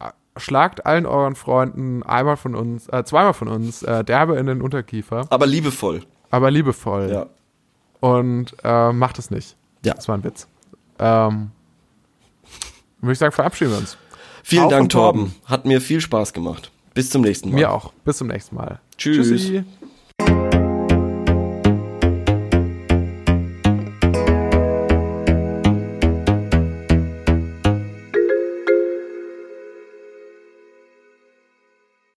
[0.00, 0.12] ja.
[0.36, 4.60] Schlagt allen euren Freunden einmal von uns, äh, zweimal von uns äh, derbe in den
[4.60, 5.26] Unterkiefer.
[5.30, 6.02] Aber liebevoll.
[6.30, 7.10] Aber liebevoll.
[7.10, 7.26] Ja.
[8.00, 9.56] Und äh, macht es nicht.
[9.84, 9.94] Ja.
[9.94, 10.48] Das war ein Witz.
[10.98, 11.52] Ähm,
[13.04, 13.96] würde ich sagen, verabschieden wir uns.
[14.42, 15.20] Vielen Auf Dank, Torben.
[15.20, 15.34] Torben.
[15.46, 16.70] Hat mir viel Spaß gemacht.
[16.94, 17.56] Bis zum nächsten Mal.
[17.56, 17.92] Mir auch.
[18.04, 18.80] Bis zum nächsten Mal.
[18.96, 19.28] Tschüss.
[19.28, 19.64] Tschüssi.